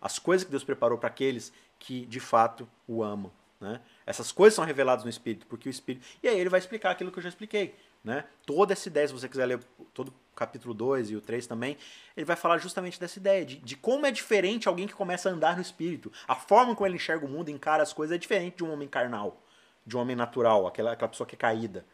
As 0.00 0.18
coisas 0.18 0.44
que 0.44 0.50
Deus 0.50 0.64
preparou 0.64 0.98
para 0.98 1.08
aqueles 1.08 1.52
que 1.78 2.06
de 2.06 2.20
fato 2.20 2.68
o 2.86 3.02
amam. 3.02 3.30
Né? 3.60 3.80
Essas 4.04 4.32
coisas 4.32 4.54
são 4.54 4.64
reveladas 4.64 5.04
no 5.04 5.10
Espírito, 5.10 5.46
porque 5.46 5.68
o 5.68 5.70
Espírito. 5.70 6.06
E 6.22 6.28
aí 6.28 6.38
ele 6.38 6.50
vai 6.50 6.58
explicar 6.58 6.90
aquilo 6.90 7.10
que 7.10 7.18
eu 7.18 7.22
já 7.22 7.28
expliquei. 7.28 7.74
Né? 8.04 8.24
Toda 8.44 8.72
essa 8.72 8.88
ideia, 8.88 9.08
se 9.08 9.14
você 9.14 9.28
quiser 9.28 9.46
ler 9.46 9.60
todo 9.92 10.12
capítulo 10.36 10.74
2 10.74 11.10
e 11.10 11.16
o 11.16 11.20
3 11.20 11.46
também, 11.46 11.76
ele 12.16 12.26
vai 12.26 12.36
falar 12.36 12.58
justamente 12.58 13.00
dessa 13.00 13.18
ideia, 13.18 13.44
de, 13.44 13.56
de 13.56 13.76
como 13.76 14.06
é 14.06 14.10
diferente 14.10 14.68
alguém 14.68 14.86
que 14.86 14.94
começa 14.94 15.28
a 15.28 15.32
andar 15.32 15.56
no 15.56 15.62
Espírito. 15.62 16.12
A 16.28 16.34
forma 16.34 16.74
como 16.74 16.86
ele 16.86 16.96
enxerga 16.96 17.24
o 17.26 17.28
mundo, 17.28 17.50
encara 17.50 17.82
as 17.82 17.92
coisas, 17.92 18.14
é 18.14 18.18
diferente 18.18 18.58
de 18.58 18.64
um 18.64 18.72
homem 18.72 18.86
carnal, 18.86 19.42
de 19.84 19.96
um 19.96 20.00
homem 20.00 20.14
natural, 20.14 20.66
aquela, 20.66 20.92
aquela 20.92 21.08
pessoa 21.08 21.26
que 21.26 21.34
é 21.34 21.38
caída. 21.38 21.84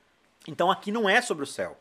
Então 0.47 0.71
aqui 0.71 0.91
não 0.91 1.09
é 1.09 1.23
sobre 1.23 1.45
o 1.45 1.47
céu. 1.47 1.77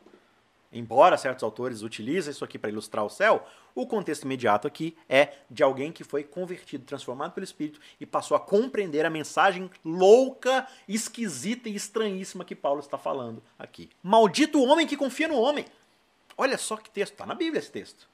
Embora 0.74 1.18
certos 1.18 1.44
autores 1.44 1.82
utilizem 1.82 2.32
isso 2.32 2.46
aqui 2.46 2.58
para 2.58 2.70
ilustrar 2.70 3.04
o 3.04 3.10
céu, 3.10 3.46
o 3.76 3.86
contexto 3.86 4.24
imediato 4.24 4.68
aqui 4.68 4.96
é 5.10 5.34
de 5.50 5.62
alguém 5.64 5.92
que 5.92 6.04
foi 6.04 6.24
convertido, 6.24 6.86
transformado 6.86 7.34
pelo 7.34 7.44
Espírito 7.44 7.80
e 8.00 8.06
passou 8.06 8.38
a 8.38 8.40
compreender 8.40 9.06
a 9.06 9.10
mensagem 9.10 9.70
louca, 9.84 10.66
esquisita 10.88 11.68
e 11.68 11.76
estranhíssima 11.76 12.46
que 12.46 12.56
Paulo 12.56 12.80
está 12.80 12.98
falando 12.98 13.44
aqui. 13.60 13.90
Maldito 14.02 14.60
o 14.60 14.66
homem 14.66 14.88
que 14.88 14.96
confia 14.96 15.28
no 15.28 15.36
homem. 15.36 15.66
Olha 16.42 16.58
só 16.58 16.76
que 16.76 16.90
texto, 16.90 17.12
está 17.12 17.26
na 17.26 17.36
Bíblia 17.36 17.60
esse 17.60 17.72
texto. 17.72 18.08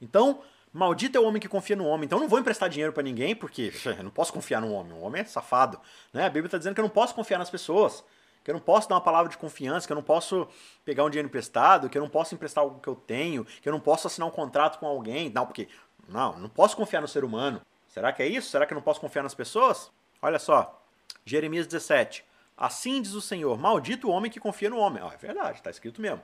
Então, 0.00 0.40
maldito 0.72 1.18
é 1.18 1.20
o 1.20 1.24
homem 1.24 1.40
que 1.42 1.48
confia 1.48 1.74
no 1.74 1.84
homem. 1.86 2.04
Então, 2.06 2.18
eu 2.18 2.22
não 2.22 2.28
vou 2.28 2.38
emprestar 2.38 2.68
dinheiro 2.68 2.92
para 2.92 3.02
ninguém 3.02 3.34
porque 3.34 3.72
eu 3.84 4.04
não 4.04 4.12
posso 4.12 4.32
confiar 4.32 4.60
no 4.60 4.72
homem. 4.72 4.92
O 4.92 5.00
homem 5.00 5.22
é 5.22 5.24
safado. 5.24 5.80
Né? 6.12 6.24
A 6.24 6.28
Bíblia 6.28 6.46
está 6.46 6.56
dizendo 6.56 6.74
que 6.74 6.80
eu 6.80 6.84
não 6.84 6.90
posso 6.90 7.12
confiar 7.16 7.38
nas 7.38 7.50
pessoas 7.50 8.04
que 8.44 8.50
eu 8.50 8.52
não 8.52 8.60
posso 8.60 8.86
dar 8.90 8.96
uma 8.96 9.00
palavra 9.00 9.30
de 9.30 9.38
confiança, 9.38 9.86
que 9.86 9.92
eu 9.92 9.94
não 9.94 10.02
posso 10.02 10.46
pegar 10.84 11.02
um 11.02 11.08
dinheiro 11.08 11.26
emprestado, 11.26 11.88
que 11.88 11.96
eu 11.96 12.02
não 12.02 12.10
posso 12.10 12.34
emprestar 12.34 12.62
algo 12.62 12.78
que 12.78 12.86
eu 12.86 12.94
tenho, 12.94 13.42
que 13.42 13.66
eu 13.66 13.72
não 13.72 13.80
posso 13.80 14.06
assinar 14.06 14.28
um 14.28 14.30
contrato 14.30 14.78
com 14.78 14.86
alguém. 14.86 15.30
Não, 15.30 15.46
porque 15.46 15.66
não, 16.06 16.38
não 16.38 16.48
posso 16.50 16.76
confiar 16.76 17.00
no 17.00 17.08
ser 17.08 17.24
humano. 17.24 17.62
Será 17.88 18.12
que 18.12 18.22
é 18.22 18.26
isso? 18.26 18.50
Será 18.50 18.66
que 18.66 18.74
eu 18.74 18.76
não 18.76 18.82
posso 18.82 19.00
confiar 19.00 19.22
nas 19.22 19.34
pessoas? 19.34 19.90
Olha 20.20 20.38
só, 20.38 20.78
Jeremias 21.24 21.66
17. 21.66 22.22
Assim 22.54 23.00
diz 23.00 23.14
o 23.14 23.20
Senhor: 23.22 23.58
Maldito 23.58 24.08
o 24.08 24.10
homem 24.10 24.30
que 24.30 24.38
confia 24.38 24.68
no 24.68 24.76
homem. 24.76 25.02
Ah, 25.02 25.12
é 25.14 25.16
verdade, 25.16 25.58
está 25.58 25.70
escrito 25.70 26.02
mesmo. 26.02 26.22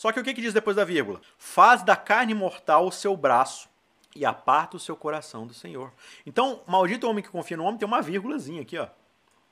Só 0.00 0.10
que 0.10 0.18
o 0.18 0.24
que, 0.24 0.32
que 0.32 0.40
diz 0.40 0.54
depois 0.54 0.76
da 0.76 0.82
vírgula? 0.82 1.20
Faz 1.36 1.82
da 1.82 1.94
carne 1.94 2.32
mortal 2.32 2.86
o 2.86 2.90
seu 2.90 3.14
braço 3.14 3.68
e 4.16 4.24
aparta 4.24 4.78
o 4.78 4.80
seu 4.80 4.96
coração 4.96 5.46
do 5.46 5.52
Senhor. 5.52 5.92
Então, 6.24 6.62
maldito 6.66 7.06
homem 7.06 7.22
que 7.22 7.28
confia 7.28 7.54
no 7.54 7.64
homem 7.64 7.76
tem 7.76 7.86
uma 7.86 8.00
vírgulazinha 8.00 8.62
aqui, 8.62 8.78
ó. 8.78 8.88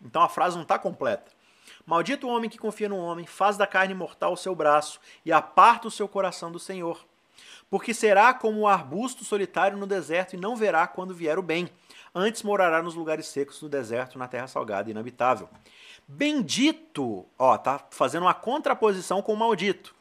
Então 0.01 0.23
a 0.23 0.29
frase 0.31 0.57
não 0.57 0.63
está 0.63 0.79
completa. 0.79 1.31
Maldito 1.85 2.27
o 2.27 2.31
homem 2.31 2.49
que 2.49 2.57
confia 2.57 2.89
no 2.89 2.97
homem, 2.97 3.27
faz 3.27 3.59
da 3.59 3.67
carne 3.67 3.93
mortal 3.93 4.33
o 4.33 4.39
seu 4.39 4.55
braço 4.55 4.99
e 5.23 5.31
aparta 5.31 5.87
o 5.87 5.91
seu 5.91 6.09
coração 6.09 6.51
do 6.51 6.59
Senhor. 6.59 6.99
Porque 7.69 7.93
será 7.93 8.33
como 8.33 8.61
o 8.61 8.67
arbusto 8.67 9.27
solitário 9.27 9.77
no 9.77 9.87
deserto 9.87 10.33
e 10.33 10.39
não 10.39 10.57
verá 10.57 10.87
quando 10.87 11.13
vier 11.13 11.39
o 11.39 11.43
bem. 11.43 11.69
Antes 12.15 12.43
morará 12.43 12.83
nos 12.83 12.95
lugares 12.95 13.27
secos 13.27 13.61
do 13.61 13.69
deserto, 13.69 14.19
na 14.19 14.27
terra 14.27 14.47
salgada 14.47 14.89
e 14.89 14.93
inabitável. 14.93 15.47
Bendito, 16.07 17.27
ó, 17.39 17.59
tá 17.59 17.87
fazendo 17.91 18.23
uma 18.23 18.33
contraposição 18.33 19.21
com 19.21 19.35
o 19.35 19.37
maldito. 19.37 19.98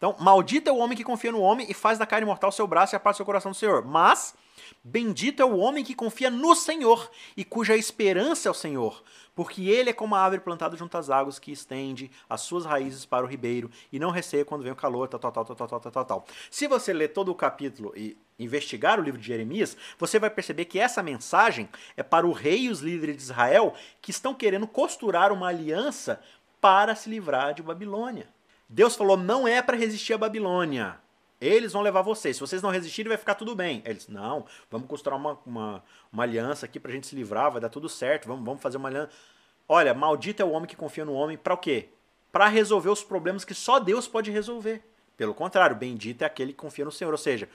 Então, 0.00 0.16
maldito 0.18 0.70
é 0.70 0.72
o 0.72 0.78
homem 0.78 0.96
que 0.96 1.04
confia 1.04 1.30
no 1.30 1.42
homem 1.42 1.66
e 1.68 1.74
faz 1.74 1.98
da 1.98 2.06
carne 2.06 2.24
mortal 2.24 2.50
seu 2.50 2.66
braço 2.66 2.94
e 2.94 2.96
aparta 2.96 3.16
o 3.16 3.18
seu 3.18 3.26
coração 3.26 3.50
do 3.50 3.56
Senhor. 3.56 3.84
Mas, 3.84 4.34
bendito 4.82 5.42
é 5.42 5.44
o 5.44 5.58
homem 5.58 5.84
que 5.84 5.94
confia 5.94 6.30
no 6.30 6.56
Senhor 6.56 7.10
e 7.36 7.44
cuja 7.44 7.76
esperança 7.76 8.48
é 8.48 8.50
o 8.50 8.54
Senhor 8.54 9.02
porque 9.34 9.70
ele 9.70 9.88
é 9.88 9.92
como 9.94 10.14
a 10.14 10.20
árvore 10.20 10.42
plantada 10.42 10.76
junto 10.76 10.98
às 10.98 11.08
águas 11.08 11.38
que 11.38 11.50
estende 11.50 12.10
as 12.28 12.42
suas 12.42 12.66
raízes 12.66 13.06
para 13.06 13.24
o 13.24 13.26
ribeiro 13.26 13.70
e 13.90 13.98
não 13.98 14.10
receia 14.10 14.44
quando 14.44 14.62
vem 14.62 14.70
o 14.70 14.76
calor, 14.76 15.08
tal, 15.08 15.18
tal, 15.18 15.32
tal, 15.32 15.44
tal, 15.44 15.56
tal, 15.56 15.80
tal, 15.80 15.92
tal, 15.92 16.04
tal. 16.04 16.24
Se 16.50 16.66
você 16.66 16.92
ler 16.92 17.08
todo 17.08 17.30
o 17.30 17.34
capítulo 17.34 17.90
e 17.96 18.18
investigar 18.38 19.00
o 19.00 19.02
livro 19.02 19.18
de 19.18 19.26
Jeremias, 19.26 19.76
você 19.98 20.18
vai 20.18 20.28
perceber 20.28 20.66
que 20.66 20.78
essa 20.78 21.02
mensagem 21.02 21.70
é 21.96 22.02
para 22.02 22.26
o 22.26 22.32
rei 22.32 22.64
e 22.64 22.68
os 22.68 22.80
líderes 22.80 23.16
de 23.16 23.22
Israel 23.22 23.74
que 24.02 24.10
estão 24.10 24.34
querendo 24.34 24.66
costurar 24.66 25.32
uma 25.32 25.48
aliança 25.48 26.20
para 26.60 26.94
se 26.94 27.08
livrar 27.08 27.54
de 27.54 27.62
Babilônia. 27.62 28.28
Deus 28.72 28.94
falou: 28.94 29.16
não 29.16 29.48
é 29.48 29.60
para 29.60 29.76
resistir 29.76 30.14
a 30.14 30.18
Babilônia. 30.18 31.00
Eles 31.40 31.72
vão 31.72 31.82
levar 31.82 32.02
vocês. 32.02 32.36
Se 32.36 32.40
vocês 32.40 32.62
não 32.62 32.70
resistirem, 32.70 33.08
vai 33.08 33.18
ficar 33.18 33.34
tudo 33.34 33.56
bem. 33.56 33.82
Eles, 33.84 34.06
não, 34.06 34.44
vamos 34.70 34.86
costurar 34.86 35.18
uma, 35.18 35.38
uma, 35.44 35.84
uma 36.12 36.22
aliança 36.22 36.66
aqui 36.66 36.78
pra 36.78 36.92
gente 36.92 37.06
se 37.06 37.16
livrar, 37.16 37.50
vai 37.50 37.60
dar 37.60 37.70
tudo 37.70 37.88
certo, 37.88 38.28
vamos, 38.28 38.44
vamos 38.44 38.62
fazer 38.62 38.76
uma 38.76 38.88
aliança. 38.88 39.10
Olha, 39.66 39.92
maldito 39.94 40.42
é 40.42 40.44
o 40.44 40.50
homem 40.50 40.68
que 40.68 40.76
confia 40.76 41.04
no 41.04 41.14
homem, 41.14 41.36
para 41.36 41.54
o 41.54 41.56
quê? 41.56 41.88
Para 42.30 42.46
resolver 42.46 42.90
os 42.90 43.02
problemas 43.02 43.44
que 43.44 43.54
só 43.54 43.80
Deus 43.80 44.06
pode 44.06 44.30
resolver. 44.30 44.84
Pelo 45.16 45.34
contrário, 45.34 45.74
bendito 45.74 46.22
é 46.22 46.26
aquele 46.26 46.52
que 46.52 46.58
confia 46.58 46.84
no 46.84 46.92
Senhor. 46.92 47.10
Ou 47.10 47.18
seja, 47.18 47.48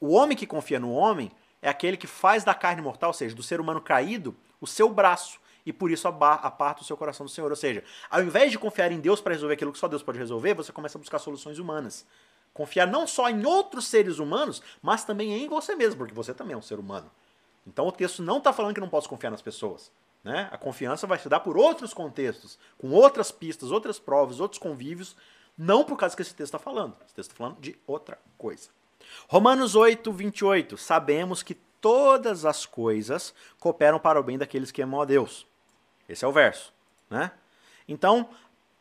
o 0.00 0.12
homem 0.14 0.36
que 0.36 0.46
confia 0.46 0.80
no 0.80 0.92
homem 0.92 1.30
é 1.62 1.68
aquele 1.68 1.96
que 1.96 2.06
faz 2.06 2.44
da 2.44 2.54
carne 2.54 2.82
mortal, 2.82 3.10
ou 3.10 3.14
seja, 3.14 3.34
do 3.34 3.42
ser 3.42 3.60
humano 3.60 3.80
caído, 3.80 4.36
o 4.60 4.66
seu 4.66 4.88
braço. 4.88 5.40
E 5.68 5.72
por 5.72 5.90
isso 5.90 6.08
aparta 6.08 6.80
o 6.80 6.84
seu 6.84 6.96
coração 6.96 7.26
do 7.26 7.30
Senhor. 7.30 7.50
Ou 7.50 7.56
seja, 7.56 7.84
ao 8.08 8.22
invés 8.22 8.50
de 8.50 8.58
confiar 8.58 8.90
em 8.90 8.98
Deus 8.98 9.20
para 9.20 9.34
resolver 9.34 9.52
aquilo 9.52 9.70
que 9.70 9.78
só 9.78 9.86
Deus 9.86 10.02
pode 10.02 10.18
resolver, 10.18 10.54
você 10.54 10.72
começa 10.72 10.96
a 10.96 10.98
buscar 10.98 11.18
soluções 11.18 11.58
humanas. 11.58 12.06
Confiar 12.54 12.86
não 12.86 13.06
só 13.06 13.28
em 13.28 13.44
outros 13.44 13.86
seres 13.86 14.18
humanos, 14.18 14.62
mas 14.80 15.04
também 15.04 15.30
em 15.30 15.46
você 15.46 15.74
mesmo, 15.74 15.98
porque 15.98 16.14
você 16.14 16.32
também 16.32 16.54
é 16.54 16.56
um 16.56 16.62
ser 16.62 16.78
humano. 16.78 17.10
Então 17.66 17.86
o 17.86 17.92
texto 17.92 18.22
não 18.22 18.38
está 18.38 18.50
falando 18.50 18.72
que 18.72 18.80
não 18.80 18.88
posso 18.88 19.10
confiar 19.10 19.28
nas 19.28 19.42
pessoas. 19.42 19.92
Né? 20.24 20.48
A 20.50 20.56
confiança 20.56 21.06
vai 21.06 21.18
se 21.18 21.28
dar 21.28 21.40
por 21.40 21.58
outros 21.58 21.92
contextos, 21.92 22.58
com 22.78 22.88
outras 22.92 23.30
pistas, 23.30 23.70
outras 23.70 23.98
provas, 23.98 24.40
outros 24.40 24.58
convívios, 24.58 25.14
não 25.56 25.84
por 25.84 25.98
causa 25.98 26.16
que 26.16 26.22
esse 26.22 26.34
texto 26.34 26.54
está 26.54 26.58
falando. 26.58 26.96
Esse 27.04 27.14
texto 27.14 27.32
está 27.32 27.44
falando 27.44 27.60
de 27.60 27.78
outra 27.86 28.18
coisa. 28.38 28.70
Romanos 29.28 29.74
8, 29.74 30.10
28. 30.10 30.78
Sabemos 30.78 31.42
que 31.42 31.52
todas 31.52 32.46
as 32.46 32.64
coisas 32.64 33.34
cooperam 33.60 33.98
para 33.98 34.18
o 34.18 34.22
bem 34.22 34.38
daqueles 34.38 34.70
que 34.70 34.80
amam 34.80 35.02
a 35.02 35.04
Deus. 35.04 35.46
Esse 36.08 36.24
é 36.24 36.28
o 36.28 36.32
verso. 36.32 36.72
Né? 37.10 37.30
Então, 37.86 38.28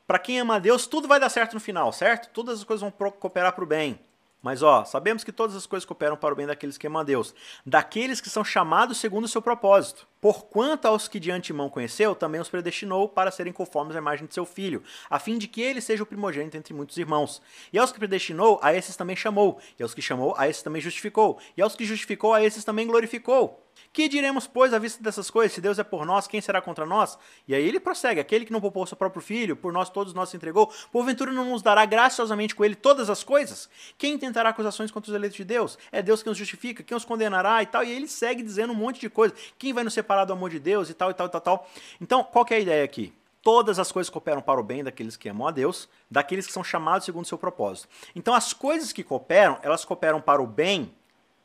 para 0.05 0.19
quem 0.19 0.39
ama 0.39 0.59
Deus, 0.59 0.87
tudo 0.87 1.07
vai 1.07 1.19
dar 1.19 1.29
certo 1.29 1.53
no 1.53 1.59
final, 1.59 1.91
certo? 1.91 2.29
Todas 2.29 2.59
as 2.59 2.63
coisas 2.63 2.81
vão 2.81 3.11
cooperar 3.11 3.53
para 3.53 3.63
o 3.63 3.67
bem. 3.67 3.99
Mas 4.41 4.61
ó, 4.61 4.85
sabemos 4.85 5.23
que 5.23 5.31
todas 5.31 5.55
as 5.55 5.65
coisas 5.65 5.85
cooperam 5.85 6.15
para 6.15 6.33
o 6.33 6.37
bem 6.37 6.45
daqueles 6.45 6.77
que 6.77 6.85
amam 6.85 7.01
a 7.01 7.03
Deus, 7.03 7.33
daqueles 7.65 8.21
que 8.21 8.29
são 8.29 8.45
chamados 8.45 8.99
segundo 8.99 9.25
o 9.25 9.27
seu 9.27 9.41
propósito. 9.41 10.07
Porquanto 10.21 10.87
aos 10.87 11.07
que 11.07 11.19
de 11.19 11.31
antemão 11.31 11.69
conheceu, 11.69 12.15
também 12.15 12.39
os 12.39 12.47
predestinou 12.47 13.09
para 13.09 13.31
serem 13.31 13.51
conformes 13.51 13.95
à 13.95 13.99
imagem 13.99 14.27
de 14.27 14.33
seu 14.33 14.45
filho, 14.45 14.83
a 15.09 15.19
fim 15.19 15.37
de 15.37 15.47
que 15.47 15.61
ele 15.61 15.81
seja 15.81 16.03
o 16.03 16.05
primogênito 16.05 16.55
entre 16.55 16.73
muitos 16.73 16.97
irmãos. 16.97 17.41
E 17.73 17.79
aos 17.79 17.91
que 17.91 17.99
predestinou, 17.99 18.59
a 18.61 18.73
esses 18.73 18.95
também 18.95 19.15
chamou, 19.15 19.59
e 19.77 19.83
aos 19.83 19.93
que 19.93 20.01
chamou, 20.01 20.35
a 20.37 20.47
esses 20.47 20.63
também 20.63 20.81
justificou, 20.81 21.39
e 21.57 21.61
aos 21.61 21.75
que 21.75 21.83
justificou, 21.83 22.33
a 22.33 22.41
esses 22.41 22.63
também 22.63 22.87
glorificou. 22.87 23.66
Que 23.93 24.07
diremos, 24.07 24.45
pois, 24.45 24.73
à 24.73 24.79
vista 24.79 25.01
dessas 25.01 25.29
coisas? 25.29 25.53
Se 25.53 25.61
Deus 25.61 25.79
é 25.79 25.83
por 25.83 26.05
nós, 26.05 26.27
quem 26.27 26.39
será 26.39 26.61
contra 26.61 26.85
nós? 26.85 27.17
E 27.47 27.55
aí 27.55 27.67
ele 27.67 27.79
prossegue: 27.79 28.19
aquele 28.19 28.45
que 28.45 28.51
não 28.51 28.61
poupou 28.61 28.85
seu 28.85 28.97
próprio 28.97 29.21
filho, 29.21 29.55
por 29.55 29.73
nós 29.73 29.89
todos 29.89 30.13
nós 30.13 30.29
se 30.29 30.37
entregou, 30.37 30.71
porventura 30.91 31.31
não 31.31 31.45
nos 31.45 31.61
dará 31.61 31.85
graciosamente 31.85 32.55
com 32.55 32.63
ele 32.63 32.75
todas 32.75 33.09
as 33.09 33.23
coisas? 33.23 33.69
Quem 33.97 34.17
tentará 34.17 34.49
acusações 34.49 34.91
contra 34.91 35.09
os 35.09 35.15
eleitos 35.15 35.37
de 35.37 35.43
Deus? 35.43 35.77
É 35.91 36.01
Deus 36.01 36.21
quem 36.21 36.31
os 36.31 36.37
justifica, 36.37 36.83
quem 36.83 36.95
os 36.95 37.05
condenará 37.05 37.61
e 37.63 37.65
tal. 37.65 37.83
E 37.83 37.91
ele 37.91 38.07
segue 38.07 38.43
dizendo 38.43 38.73
um 38.73 38.75
monte 38.75 38.99
de 38.99 39.09
coisa. 39.09 39.33
Quem 39.57 39.73
vai 39.73 39.83
nos 39.83 39.93
separar 39.93 40.25
do 40.25 40.33
amor 40.33 40.49
de 40.49 40.59
Deus 40.59 40.89
e 40.89 40.93
tal, 40.93 41.09
e 41.09 41.13
tal, 41.13 41.27
e 41.27 41.29
tal, 41.29 41.41
tal. 41.41 41.69
Então, 41.99 42.23
qual 42.23 42.45
que 42.45 42.53
é 42.53 42.57
a 42.57 42.59
ideia 42.59 42.83
aqui? 42.83 43.13
Todas 43.41 43.79
as 43.79 43.91
coisas 43.91 44.09
cooperam 44.09 44.41
para 44.41 44.59
o 44.59 44.63
bem 44.63 44.83
daqueles 44.83 45.15
que 45.15 45.29
amam 45.29 45.47
a 45.47 45.51
Deus, 45.51 45.87
daqueles 46.11 46.45
que 46.45 46.51
são 46.51 46.63
chamados 46.63 47.05
segundo 47.05 47.23
o 47.23 47.27
seu 47.27 47.37
propósito. 47.37 47.87
Então, 48.13 48.33
as 48.33 48.51
coisas 48.51 48.91
que 48.91 49.03
cooperam, 49.03 49.57
elas 49.61 49.85
cooperam 49.85 50.19
para 50.19 50.41
o 50.41 50.45
bem 50.45 50.93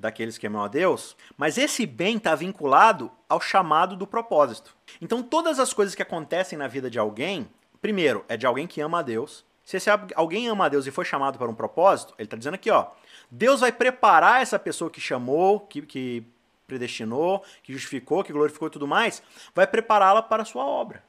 daqueles 0.03 0.37
que 0.37 0.47
amam 0.47 0.63
a 0.63 0.69
Deus, 0.69 1.17
mas 1.37 1.57
esse 1.57 1.87
bem 1.87 2.17
está 2.17 2.35
vinculado 2.35 3.11
ao 3.29 3.41
chamado 3.41 3.97
do 3.97 4.07
propósito. 4.07 4.77
Então, 5.01 5.23
todas 5.23 5.59
as 5.59 5.73
coisas 5.73 5.95
que 5.95 6.03
acontecem 6.03 6.59
na 6.59 6.67
vida 6.67 6.91
de 6.91 6.99
alguém, 6.99 7.49
primeiro, 7.81 8.25
é 8.29 8.37
de 8.37 8.45
alguém 8.45 8.67
que 8.67 8.81
ama 8.81 8.99
a 8.99 9.03
Deus. 9.03 9.45
Se 9.65 9.77
esse 9.77 9.89
alguém 10.17 10.49
ama 10.49 10.67
a 10.67 10.69
Deus 10.69 10.87
e 10.87 10.91
foi 10.91 11.05
chamado 11.05 11.39
para 11.39 11.49
um 11.49 11.55
propósito, 11.55 12.15
ele 12.19 12.27
está 12.27 12.37
dizendo 12.37 12.55
aqui, 12.55 12.71
ó, 12.71 12.89
Deus 13.31 13.61
vai 13.61 13.71
preparar 13.71 14.43
essa 14.43 14.59
pessoa 14.59 14.91
que 14.91 15.01
chamou, 15.01 15.61
que, 15.61 15.81
que 15.83 16.27
predestinou, 16.67 17.45
que 17.63 17.73
justificou, 17.73 18.25
que 18.25 18.33
glorificou 18.33 18.67
e 18.67 18.73
tudo 18.73 18.89
mais, 18.89 19.23
vai 19.55 19.67
prepará-la 19.67 20.21
para 20.21 20.43
a 20.43 20.47
sua 20.47 20.67
obra 20.67 21.03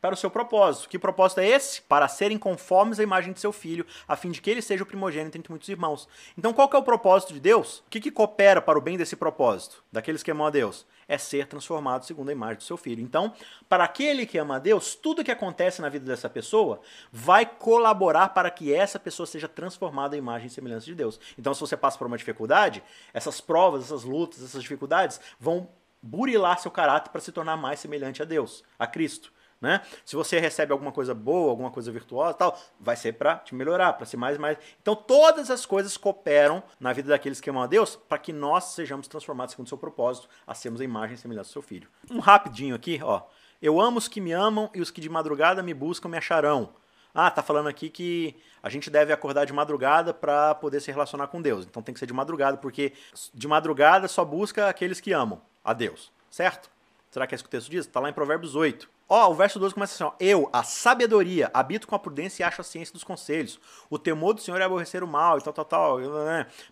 para 0.00 0.14
o 0.14 0.16
seu 0.16 0.30
propósito. 0.30 0.88
Que 0.88 0.98
propósito 0.98 1.40
é 1.40 1.48
esse? 1.48 1.82
Para 1.82 2.08
serem 2.08 2.38
conformes 2.38 3.00
à 3.00 3.02
imagem 3.02 3.32
de 3.32 3.40
seu 3.40 3.52
filho, 3.52 3.86
a 4.06 4.16
fim 4.16 4.30
de 4.30 4.40
que 4.40 4.50
ele 4.50 4.62
seja 4.62 4.82
o 4.82 4.86
primogênito 4.86 5.36
entre 5.36 5.50
muitos 5.50 5.68
irmãos. 5.68 6.08
Então, 6.36 6.52
qual 6.52 6.68
que 6.68 6.76
é 6.76 6.78
o 6.78 6.82
propósito 6.82 7.32
de 7.32 7.40
Deus? 7.40 7.78
O 7.80 7.90
que, 7.90 8.00
que 8.00 8.10
coopera 8.10 8.60
para 8.60 8.78
o 8.78 8.80
bem 8.80 8.96
desse 8.96 9.16
propósito? 9.16 9.82
Daqueles 9.92 10.22
que 10.22 10.30
amam 10.30 10.46
a 10.46 10.50
Deus? 10.50 10.86
É 11.06 11.16
ser 11.16 11.46
transformado 11.46 12.04
segundo 12.04 12.28
a 12.28 12.32
imagem 12.32 12.58
do 12.58 12.62
seu 12.62 12.76
filho. 12.76 13.02
Então, 13.02 13.32
para 13.68 13.84
aquele 13.84 14.26
que 14.26 14.38
ama 14.38 14.56
a 14.56 14.58
Deus, 14.58 14.94
tudo 14.94 15.24
que 15.24 15.30
acontece 15.30 15.80
na 15.80 15.88
vida 15.88 16.04
dessa 16.04 16.28
pessoa 16.28 16.80
vai 17.10 17.46
colaborar 17.46 18.28
para 18.30 18.50
que 18.50 18.74
essa 18.74 18.98
pessoa 18.98 19.26
seja 19.26 19.48
transformada 19.48 20.14
à 20.14 20.18
imagem 20.18 20.48
e 20.48 20.50
semelhança 20.50 20.86
de 20.86 20.94
Deus. 20.94 21.18
Então, 21.38 21.54
se 21.54 21.60
você 21.60 21.76
passa 21.76 21.96
por 21.96 22.06
uma 22.06 22.18
dificuldade, 22.18 22.82
essas 23.12 23.40
provas, 23.40 23.84
essas 23.84 24.04
lutas, 24.04 24.42
essas 24.42 24.62
dificuldades 24.62 25.18
vão 25.40 25.68
burilar 26.02 26.60
seu 26.60 26.70
caráter 26.70 27.10
para 27.10 27.20
se 27.20 27.32
tornar 27.32 27.56
mais 27.56 27.80
semelhante 27.80 28.22
a 28.22 28.24
Deus, 28.24 28.62
a 28.78 28.86
Cristo. 28.86 29.32
Né? 29.60 29.80
Se 30.04 30.14
você 30.14 30.38
recebe 30.38 30.72
alguma 30.72 30.92
coisa 30.92 31.12
boa, 31.12 31.50
alguma 31.50 31.70
coisa 31.70 31.90
virtuosa, 31.90 32.34
tal, 32.34 32.58
vai 32.78 32.94
ser 32.94 33.14
para 33.14 33.36
te 33.36 33.54
melhorar, 33.54 33.94
para 33.94 34.06
ser 34.06 34.16
mais 34.16 34.38
mais. 34.38 34.56
Então 34.80 34.94
todas 34.94 35.50
as 35.50 35.66
coisas 35.66 35.96
cooperam 35.96 36.62
na 36.78 36.92
vida 36.92 37.08
daqueles 37.08 37.40
que 37.40 37.50
amam 37.50 37.62
a 37.62 37.66
Deus 37.66 37.96
para 37.96 38.18
que 38.18 38.32
nós 38.32 38.64
sejamos 38.66 39.08
transformados 39.08 39.52
segundo 39.52 39.66
o 39.66 39.68
seu 39.68 39.78
propósito, 39.78 40.28
a 40.46 40.54
sermos 40.54 40.80
a 40.80 40.84
imagem 40.84 41.14
e 41.14 41.18
semelhança 41.18 41.50
do 41.50 41.52
seu 41.52 41.62
filho. 41.62 41.88
Um 42.08 42.20
rapidinho 42.20 42.74
aqui, 42.74 43.00
ó. 43.02 43.22
Eu 43.60 43.80
amo 43.80 43.98
os 43.98 44.06
que 44.06 44.20
me 44.20 44.30
amam 44.30 44.70
e 44.72 44.80
os 44.80 44.90
que 44.90 45.00
de 45.00 45.08
madrugada 45.08 45.60
me 45.60 45.74
buscam 45.74 46.08
me 46.08 46.16
acharão. 46.16 46.70
Ah, 47.12 47.28
tá 47.28 47.42
falando 47.42 47.68
aqui 47.68 47.90
que 47.90 48.36
a 48.62 48.68
gente 48.68 48.88
deve 48.90 49.12
acordar 49.12 49.44
de 49.44 49.52
madrugada 49.52 50.14
para 50.14 50.54
poder 50.54 50.80
se 50.80 50.92
relacionar 50.92 51.26
com 51.26 51.42
Deus. 51.42 51.66
Então 51.66 51.82
tem 51.82 51.92
que 51.92 51.98
ser 51.98 52.06
de 52.06 52.12
madrugada, 52.12 52.56
porque 52.58 52.92
de 53.34 53.48
madrugada 53.48 54.06
só 54.06 54.24
busca 54.24 54.68
aqueles 54.68 55.00
que 55.00 55.12
amam 55.12 55.40
a 55.64 55.72
Deus, 55.72 56.12
certo? 56.30 56.70
Será 57.10 57.26
que 57.26 57.34
é 57.34 57.36
isso 57.36 57.42
que 57.42 57.48
o 57.48 57.50
texto 57.50 57.70
diz? 57.70 57.86
Está 57.86 57.98
lá 57.98 58.08
em 58.08 58.12
Provérbios 58.12 58.54
8. 58.54 58.88
Ó, 59.10 59.30
o 59.30 59.34
verso 59.34 59.58
12 59.58 59.72
começa 59.72 59.94
assim: 59.94 60.04
ó, 60.04 60.12
Eu, 60.20 60.50
a 60.52 60.62
sabedoria, 60.62 61.50
habito 61.54 61.88
com 61.88 61.94
a 61.94 61.98
prudência 61.98 62.42
e 62.42 62.44
acho 62.44 62.60
a 62.60 62.64
ciência 62.64 62.92
dos 62.92 63.02
conselhos. 63.02 63.58
O 63.88 63.98
temor 63.98 64.34
do 64.34 64.42
Senhor 64.42 64.60
é 64.60 64.64
aborrecer 64.64 65.02
o 65.02 65.08
mal 65.08 65.38
e 65.38 65.40
tal, 65.42 65.52
tal, 65.52 65.64
tal. 65.64 65.98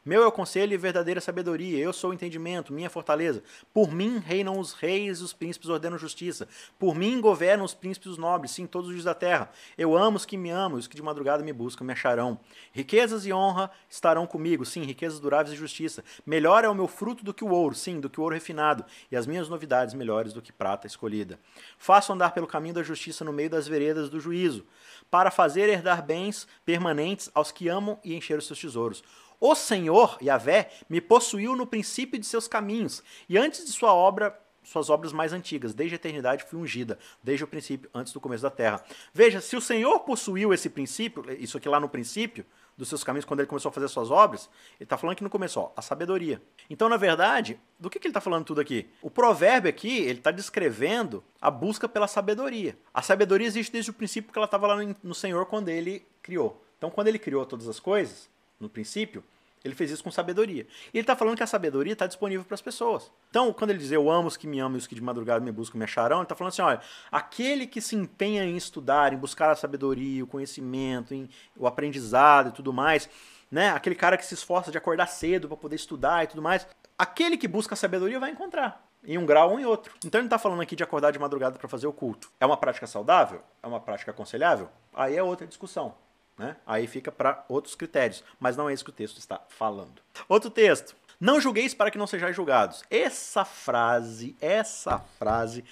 Meu 0.05 0.23
é 0.23 0.27
o 0.27 0.33
conselho 0.33 0.75
e 0.75 0.77
verdadeira 0.77 1.19
sabedoria. 1.19 1.79
Eu 1.79 1.95
sou 1.95 2.11
o 2.11 2.15
entendimento, 2.15 2.75
minha 2.75 2.91
fortaleza. 2.91 3.43
Por 3.73 3.91
mim 3.91 4.19
reinam 4.19 4.59
os 4.59 4.75
reis, 4.75 5.23
os 5.23 5.33
príncipes 5.33 5.71
ordenam 5.71 5.97
justiça. 5.97 6.47
Por 6.79 6.95
mim 6.95 7.23
governam 7.23 7.65
os 7.65 7.73
príncipes 7.73 8.13
os 8.13 8.19
nobres, 8.19 8.51
sim, 8.51 8.67
todos 8.67 8.89
os 8.89 8.95
dias 8.95 9.05
da 9.05 9.15
terra. 9.15 9.51
Eu 9.79 9.97
amo 9.97 10.19
os 10.19 10.27
que 10.27 10.37
me 10.37 10.51
amam, 10.51 10.79
os 10.79 10.87
que 10.87 10.95
de 10.95 11.03
madrugada 11.03 11.43
me 11.43 11.55
buscam, 11.55 11.87
me 11.87 11.95
acharão. 11.95 12.39
Riquezas 12.71 13.25
e 13.25 13.33
honra 13.33 13.71
estarão 13.89 14.27
comigo, 14.27 14.67
sim, 14.67 14.83
riquezas 14.83 15.19
duráveis 15.21 15.55
e 15.55 15.59
justiça. 15.59 16.05
Melhor 16.27 16.65
é 16.65 16.69
o 16.69 16.75
meu 16.75 16.87
fruto 16.87 17.25
do 17.25 17.33
que 17.33 17.45
o 17.45 17.49
ouro, 17.49 17.75
sim, 17.75 17.99
do 17.99 18.11
que 18.11 18.21
o 18.21 18.23
ouro 18.23 18.35
refinado. 18.35 18.85
E 19.11 19.17
as 19.17 19.27
minhas 19.27 19.49
novidades 19.49 19.95
melhores 19.95 20.35
do 20.35 20.43
que 20.43 20.53
prata 20.53 20.87
escolhida. 20.87 21.41
Faço 21.79 22.13
andar 22.13 22.26
andar 22.27 22.33
pelo 22.33 22.47
caminho 22.47 22.75
da 22.75 22.83
justiça 22.83 23.25
no 23.25 23.33
meio 23.33 23.49
das 23.49 23.69
veredas 23.69 24.09
do 24.09 24.21
juízo, 24.21 24.67
para 25.11 25.31
fazer 25.31 25.69
herdar 25.69 26.05
bens 26.05 26.47
permanentes 26.65 27.31
aos 27.35 27.53
que 27.53 27.69
amam 27.69 27.99
e 28.05 28.15
encher 28.15 28.39
os 28.39 28.47
seus 28.47 28.61
tesouros. 28.61 29.03
O 29.39 29.55
Senhor, 29.55 30.19
Yahvé, 30.23 30.71
me 30.89 31.01
possuiu 31.01 31.55
no 31.55 31.67
princípio 31.67 32.19
de 32.19 32.27
seus 32.27 32.49
caminhos, 32.49 33.03
e 33.29 33.39
antes 33.39 33.65
de 33.65 33.73
sua 33.73 33.93
obra 33.93 34.37
suas 34.65 34.91
obras 34.91 35.13
mais 35.13 35.33
antigas. 35.33 35.73
Desde 35.73 35.95
a 35.95 35.97
eternidade 35.97 36.43
fui 36.43 36.59
ungida, 36.59 36.99
desde 37.23 37.45
o 37.45 37.47
princípio, 37.47 37.89
antes 37.95 38.13
do 38.13 38.21
começo 38.21 38.43
da 38.43 38.51
terra. 38.51 38.85
Veja, 39.15 39.41
se 39.41 39.55
o 39.55 39.61
Senhor 39.61 40.01
possuiu 40.01 40.53
esse 40.53 40.69
princípio, 40.69 41.25
isso 41.39 41.57
aqui 41.57 41.69
lá 41.69 41.79
no 41.79 41.89
princípio, 41.89 42.45
dos 42.77 42.89
seus 42.89 43.03
caminhos, 43.03 43.25
quando 43.25 43.41
ele 43.41 43.49
começou 43.49 43.71
a 43.71 43.73
fazer 43.73 43.89
suas 43.89 44.11
obras, 44.11 44.51
ele 44.79 44.85
está 44.85 44.99
falando 44.99 45.17
que 45.17 45.25
no 45.25 45.31
começo, 45.31 45.59
ó, 45.59 45.73
a 45.75 45.81
sabedoria. 45.81 46.43
Então, 46.69 46.89
na 46.89 46.97
verdade, 46.97 47.59
do 47.79 47.89
que, 47.89 47.99
que 47.99 48.07
ele 48.07 48.11
está 48.11 48.21
falando 48.21 48.45
tudo 48.45 48.61
aqui? 48.61 48.91
O 49.01 49.11
provérbio 49.11 49.71
aqui, 49.71 49.99
ele 50.01 50.19
está 50.19 50.31
descrevendo 50.31 51.25
a 51.41 51.51
busca 51.51 51.89
pela 51.89 52.07
sabedoria. 52.07 52.77
A 52.93 53.01
sabedoria 53.01 53.47
existe 53.47 53.73
desde 53.73 53.91
o 53.91 53.95
princípio 53.95 54.31
que 54.33 54.39
ela 54.39 54.45
estava 54.45 54.67
lá 54.67 54.77
no 55.03 55.15
Senhor 55.15 55.47
quando 55.47 55.69
ele 55.69 56.05
criou. 56.23 56.63
Então, 56.77 56.91
quando 56.91 57.09
ele 57.09 57.19
criou 57.19 57.47
todas 57.47 57.67
as 57.67 57.81
coisas, 57.81 58.29
no 58.61 58.69
princípio, 58.69 59.25
ele 59.67 59.75
fez 59.75 59.91
isso 59.91 60.05
com 60.05 60.11
sabedoria. 60.11 60.67
E 60.93 60.99
ele 60.99 61.03
está 61.03 61.17
falando 61.17 61.37
que 61.37 61.43
a 61.43 61.47
sabedoria 61.47 61.93
está 61.93 62.07
disponível 62.07 62.45
para 62.45 62.55
as 62.55 62.63
pessoas. 62.63 63.11
Então, 63.29 63.53
quando 63.53 63.71
ele 63.71 63.79
diz 63.79 63.91
eu 63.91 64.11
amo 64.11 64.29
os 64.29 64.37
que 64.37 64.47
me 64.47 64.61
amam 64.61 64.77
e 64.77 64.79
os 64.79 64.87
que 64.87 64.95
de 64.95 65.03
madrugada 65.03 65.45
me 65.45 65.53
buscam 65.53 65.79
me 65.79 65.85
acharão, 65.85 66.19
ele 66.19 66.25
está 66.25 66.35
falando 66.35 66.53
assim: 66.53 66.63
olha, 66.63 66.81
aquele 67.11 67.67
que 67.67 67.81
se 67.81 67.97
empenha 67.97 68.45
em 68.45 68.57
estudar, 68.57 69.13
em 69.13 69.17
buscar 69.17 69.51
a 69.51 69.57
sabedoria, 69.57 70.23
o 70.23 70.27
conhecimento, 70.27 71.13
em, 71.13 71.29
o 71.57 71.67
aprendizado 71.67 72.51
e 72.51 72.53
tudo 72.53 72.73
mais, 72.73 73.09
né? 73.51 73.71
aquele 73.71 73.95
cara 73.95 74.17
que 74.17 74.25
se 74.25 74.35
esforça 74.35 74.71
de 74.71 74.79
acordar 74.79 75.07
cedo 75.07 75.49
para 75.49 75.57
poder 75.57 75.77
estudar 75.77 76.25
e 76.25 76.27
tudo 76.29 76.43
mais, 76.43 76.67
aquele 76.99 77.37
que 77.37 77.49
busca 77.49 77.75
a 77.75 77.77
sabedoria 77.77 78.21
vai 78.21 78.31
encontrar. 78.31 78.85
Em 79.05 79.19
um 79.19 79.27
grau 79.27 79.53
ou 79.53 79.61
em 79.61 79.65
outro. 79.65 79.95
Então 80.05 80.21
ele 80.21 80.27
está 80.27 80.39
falando 80.39 80.63
aqui 80.63 80.75
de 80.75 80.83
acordar 80.83 81.13
de 81.13 81.19
madrugada 81.19 81.59
para 81.59 81.69
fazer 81.69 81.87
o 81.87 81.93
culto. 81.93 82.29
É 82.41 82.47
uma 82.47 82.57
prática 82.57 82.87
saudável? 82.87 83.41
É 83.63 83.67
uma 83.67 83.79
prática 83.79 84.11
aconselhável? 84.11 84.69
Aí 84.93 85.17
é 85.17 85.23
outra 85.23 85.47
discussão. 85.47 85.95
Né? 86.39 86.57
Aí 86.67 86.87
fica 86.87 87.11
para 87.11 87.45
outros 87.49 87.75
critérios, 87.75 88.23
mas 88.39 88.57
não 88.57 88.69
é 88.69 88.75
isso 88.75 88.85
que 88.85 88.91
o 88.91 88.95
texto 88.95 89.19
está 89.19 89.41
falando. 89.49 90.03
Outro 90.29 90.51
texto. 90.51 90.95
Não 91.19 91.41
julgueis 91.41 91.73
para 91.73 91.91
que 91.91 91.97
não 91.97 92.07
sejais 92.07 92.37
julgados. 92.37 92.85
Essa 92.91 93.45
frase, 93.45 94.37
essa 94.41 94.99
frase 95.19 95.65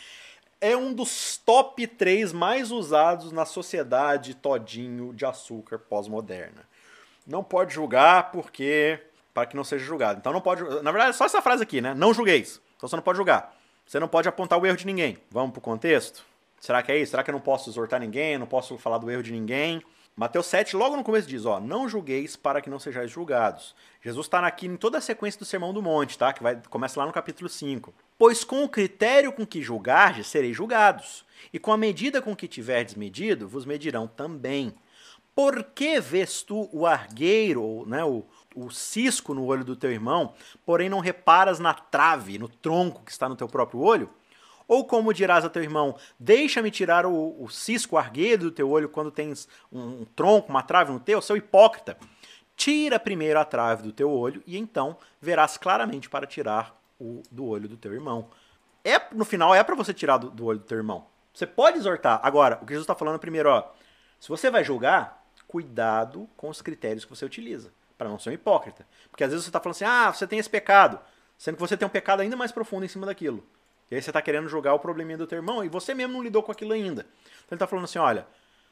é 0.59 0.75
um 0.75 0.95
dos 0.95 1.37
top 1.37 1.87
3 1.87 2.33
mais 2.33 2.71
usados 2.71 3.31
na 3.31 3.45
sociedade 3.45 4.35
todinho 4.35 5.13
de 5.13 5.27
açúcar 5.27 5.79
pós-moderna. 5.79 6.63
Não 7.27 7.45
pode 7.45 7.75
julgar 7.75 8.33
porque 8.33 8.99
para 9.35 9.47
que 9.47 9.57
não 9.57 9.65
seja 9.65 9.85
julgado. 9.85 10.21
Então 10.21 10.33
não 10.33 10.41
pode, 10.41 10.63
na 10.63 10.91
verdade, 10.91 11.11
é 11.11 11.13
só 11.13 11.27
essa 11.27 11.43
frase 11.43 11.63
aqui, 11.63 11.83
né? 11.83 11.93
Não 11.93 12.15
julgueis. 12.15 12.61
Então 12.77 12.89
você 12.89 12.97
não 12.97 13.03
pode 13.03 13.19
julgar. 13.19 13.55
Você 13.87 14.01
não 14.01 14.09
pode 14.09 14.29
apontar 14.29 14.59
o 14.59 14.65
erro 14.65 14.77
de 14.77 14.87
ninguém. 14.87 15.19
Vamos 15.31 15.53
pro 15.53 15.61
contexto? 15.61 16.25
Será 16.59 16.83
que 16.83 16.91
é 16.91 16.99
isso? 16.99 17.11
Será 17.11 17.23
que 17.23 17.31
eu 17.31 17.35
não 17.35 17.41
posso 17.41 17.69
exortar 17.69 18.01
ninguém? 18.01 18.39
Não 18.39 18.47
posso 18.47 18.79
falar 18.79 18.97
do 18.97 19.11
erro 19.11 19.23
de 19.23 19.33
ninguém? 19.33 19.83
Mateus 20.17 20.47
7, 20.47 20.77
logo 20.77 20.97
no 20.97 21.03
começo 21.03 21.27
diz, 21.27 21.45
ó, 21.45 21.59
não 21.59 21.89
julgueis 21.89 22.37
para 22.37 22.61
que 22.61 22.71
não 22.71 22.79
sejais 22.79 23.11
julgados. 23.11 23.75
Jesus 24.01 24.27
está 24.27 24.47
aqui 24.47 24.65
em 24.65 24.77
toda 24.77 24.99
a 24.99 25.01
sequência 25.01 25.41
do 25.41 25.45
Sermão 25.45 25.75
do 25.75 25.83
Monte, 25.83 26.17
tá? 26.17 26.33
Que 26.33 26.41
vai 26.41 26.61
começa 26.71 27.01
lá 27.01 27.07
no 27.07 27.13
capítulo 27.13 27.49
5. 27.49 27.93
Pois 28.17 28.45
com 28.45 28.63
o 28.63 28.69
critério 28.69 29.33
com 29.33 29.45
que 29.45 29.61
julgardes, 29.61 30.29
sereis 30.29 30.57
julgados, 30.57 31.25
e 31.53 31.59
com 31.59 31.73
a 31.73 31.77
medida 31.77 32.23
com 32.23 32.37
que 32.37 32.47
tiverdes 32.47 32.95
medido, 32.95 33.49
vos 33.49 33.67
medirão 33.67 34.07
também. 34.07 34.73
Por 35.35 35.65
que 35.65 35.99
vês 35.99 36.43
tu 36.43 36.69
o 36.73 36.87
argueiro, 36.87 37.85
né, 37.89 38.05
o, 38.05 38.25
o 38.55 38.71
cisco 38.71 39.35
no 39.35 39.45
olho 39.45 39.65
do 39.65 39.75
teu 39.75 39.91
irmão, 39.91 40.33
porém 40.65 40.89
não 40.89 41.01
reparas 41.01 41.59
na 41.59 41.75
trave, 41.75 42.39
no 42.39 42.49
tronco 42.49 43.03
que 43.05 43.11
está 43.11 43.29
no 43.29 43.35
teu 43.35 43.49
próprio 43.49 43.81
olho? 43.81 44.09
Ou 44.67 44.85
como 44.85 45.13
dirás 45.13 45.45
a 45.45 45.51
teu 45.51 45.63
irmão, 45.63 45.97
deixa-me 46.19 46.71
tirar 46.71 47.05
o, 47.07 47.43
o 47.43 47.49
cisco 47.49 47.97
argueiro 47.97 48.45
do 48.45 48.51
teu 48.51 48.71
olho 48.71 48.89
quando 48.89 49.11
tens 49.11 49.49
um, 49.71 50.03
um 50.03 50.05
tronco, 50.05 50.49
uma 50.51 50.63
trave 50.63 50.93
no 50.93 51.01
teu, 51.01 51.21
seu 51.21 51.37
hipócrita. 51.37 51.97
Tira 52.57 52.99
primeiro 52.99 53.39
a 53.39 53.45
trave 53.45 53.83
do 53.83 53.93
teu 53.93 54.11
olho 54.11 54.43
e 54.47 54.57
então 54.57 54.97
verás 55.21 55.57
claramente 55.57 56.09
para 56.09 56.27
tirar 56.27 56.81
o 57.01 57.23
do 57.31 57.47
olho 57.47 57.69
do 57.69 57.77
teu 57.77 57.93
irmão. 57.93 58.29
É, 58.85 59.01
no 59.13 59.25
final, 59.25 59.55
é 59.55 59.63
para 59.63 59.75
você 59.75 59.93
tirar 59.93 60.19
do, 60.19 60.31
do, 60.31 60.45
olho 60.45 60.59
do 60.59 60.65
teu 60.65 60.79
irmão. 60.79 61.07
Você 61.33 61.47
pode 61.47 61.79
exortar. 61.79 62.21
Agora, 62.23 62.59
o 62.63 62.67
que 62.67 62.73
Jesus 62.73 62.85
está 62.85 62.95
falando 62.95 63.19
primeiro, 63.19 63.49
ó, 63.49 63.73
se 64.21 64.29
você 64.29 64.51
vai 64.51 64.63
julgar, 64.63 65.25
cuidado 65.49 66.29
com 66.37 66.49
os 66.49 66.63
critérios 66.63 67.05
que 67.05 67.11
você 67.11 67.25
utiliza, 67.25 67.73
para 67.97 68.09
não 68.09 68.19
ser 68.19 68.31
um 68.31 68.35
hipócrita. 68.35 68.87
Porque 69.11 69.25
às 69.25 69.31
vezes 69.31 69.45
você 69.45 69.49
está 69.49 69.61
falando 69.61 69.77
assim, 69.77 69.85
ah, 69.85 70.13
você 70.13 70.27
tem 70.27 70.39
esse 70.39 70.51
pecado, 70.51 71.01
sendo 71.39 71.57
que 71.57 71.61
você 71.61 71.77
tem 71.77 71.87
um 71.87 71.91
pecado 71.91 72.21
ainda 72.21 72.37
mais 72.37 72.53
profundo 72.53 72.85
em 72.85 72.89
cima 72.89 73.07
daquilo. 73.07 73.45
Aí 73.95 74.03
você 74.03 74.11
está 74.11 74.21
querendo 74.21 74.49
julgar 74.49 74.75
o 74.75 74.79
probleminha 74.79 75.19
do 75.19 75.27
teu 75.27 75.37
irmão 75.37 75.65
e 75.65 75.69
você 75.69 75.95
mesmo 75.95 76.15
não 76.15 76.23
lidou 76.23 76.43
com 76.43 76.53
aquilo 76.53 76.73
ainda. 76.73 77.03
Então 77.03 77.51
ele 77.51 77.57
está 77.57 77.67
falando 77.67 77.85
assim, 77.85 77.99
olha, 77.99 78.27